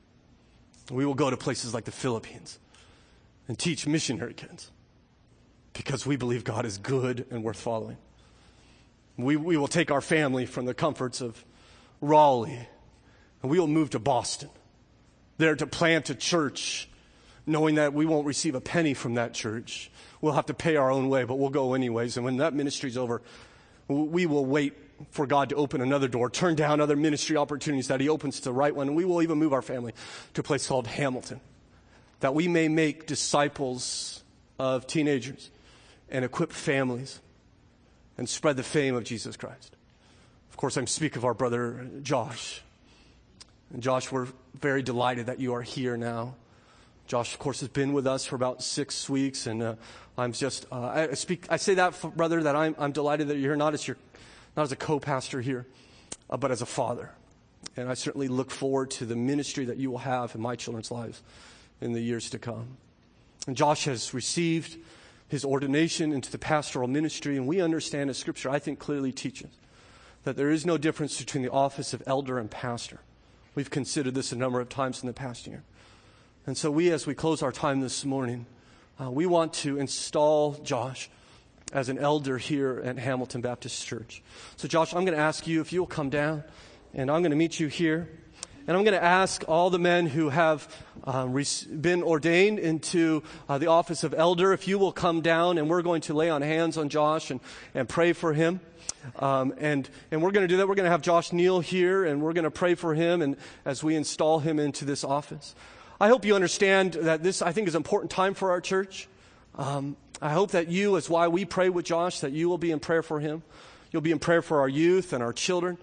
[0.90, 2.60] We will go to places like the Philippines
[3.48, 4.72] and teach missionary kids
[5.74, 7.98] because we believe God is good and worth following.
[9.18, 11.44] We, we will take our family from the comforts of
[12.00, 12.68] Raleigh
[13.42, 14.50] and we will move to Boston,
[15.38, 16.90] there to plant a church
[17.46, 19.92] knowing that we won't receive a penny from that church.
[20.22, 22.18] We'll have to pay our own way, but we'll go anyways.
[22.18, 23.22] And when that ministry's over,
[23.88, 24.78] we will wait
[25.12, 28.46] for God to open another door, turn down other ministry opportunities that He opens to
[28.46, 29.94] the right one, and we will even move our family
[30.34, 31.42] to a place called Hamilton,
[32.22, 34.24] that we may make disciples
[34.60, 35.50] of teenagers
[36.10, 37.20] and equip families
[38.18, 39.76] and spread the fame of Jesus Christ.
[40.52, 42.62] Of course, I'm speaking of our brother uh, Josh.
[43.74, 46.36] And Josh, we're very delighted that you are here now.
[47.08, 49.76] Josh, of course, has been with us for about six weeks, and uh,
[50.18, 51.46] I'm just uh, I speak.
[51.50, 53.98] I say that, for, brother, that I'm I'm delighted that you're here, not as your,
[54.56, 55.66] not as a co-pastor here,
[56.30, 57.12] uh, but as a father,
[57.76, 60.92] and I certainly look forward to the ministry that you will have in my children's
[60.92, 61.22] lives
[61.82, 62.78] in the years to come.
[63.48, 64.78] And Josh has received
[65.28, 69.50] his ordination into the pastoral ministry, and we understand as Scripture, I think, clearly teaches
[70.24, 73.00] that there is no difference between the office of elder and pastor.
[73.56, 75.64] We've considered this a number of times in the past year.
[76.46, 78.46] And so, we, as we close our time this morning,
[79.02, 81.10] uh, we want to install Josh
[81.72, 84.22] as an elder here at Hamilton Baptist Church.
[84.58, 86.44] So, Josh, I'm going to ask you if you'll come down,
[86.94, 88.10] and I'm going to meet you here.
[88.68, 90.68] And I'm going to ask all the men who have
[91.06, 91.42] um,
[91.80, 95.82] been ordained into uh, the office of elder if you will come down, and we're
[95.82, 97.40] going to lay on hands on Josh and,
[97.74, 98.60] and pray for him.
[99.18, 100.68] Um, and, and we're going to do that.
[100.68, 103.38] We're going to have Josh kneel here, and we're going to pray for him and
[103.64, 105.56] as we install him into this office.
[106.04, 109.08] I hope you understand that this, I think, is an important time for our church.
[109.56, 112.72] Um, I hope that you, as why we pray with Josh, that you will be
[112.72, 113.42] in prayer for him.
[113.90, 115.78] You'll be in prayer for our youth and our children.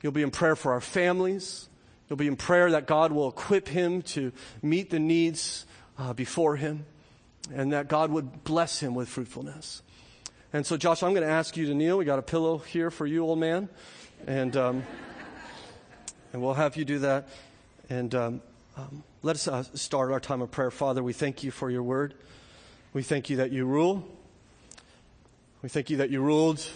[0.00, 1.68] You'll be in prayer for our families.
[2.06, 4.30] It'll be in prayer that God will equip him to
[4.62, 5.66] meet the needs
[5.98, 6.86] uh, before him
[7.52, 9.82] and that God would bless him with fruitfulness.
[10.52, 11.98] And so, Josh, I'm going to ask you to kneel.
[11.98, 13.68] We got a pillow here for you, old man.
[14.28, 14.84] And, um,
[16.32, 17.26] and we'll have you do that.
[17.90, 18.40] And um,
[18.76, 20.70] um, let us uh, start our time of prayer.
[20.70, 22.14] Father, we thank you for your word.
[22.92, 24.06] We thank you that you rule.
[25.62, 26.66] We thank you that you ruled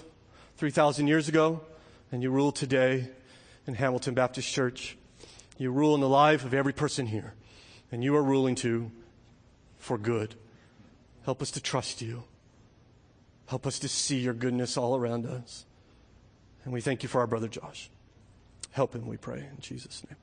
[0.57, 1.61] 3,000 years ago
[2.13, 3.09] and you rule today
[3.67, 4.97] in Hamilton Baptist Church.
[5.59, 7.35] You rule in the life of every person here.
[7.91, 8.91] And you are ruling too
[9.79, 10.35] for good.
[11.25, 12.25] Help us to trust you.
[13.47, 15.65] Help us to see your goodness all around us.
[16.65, 17.91] And we thank you for our brother Josh.
[18.71, 20.17] Help him, we pray, in Jesus' name.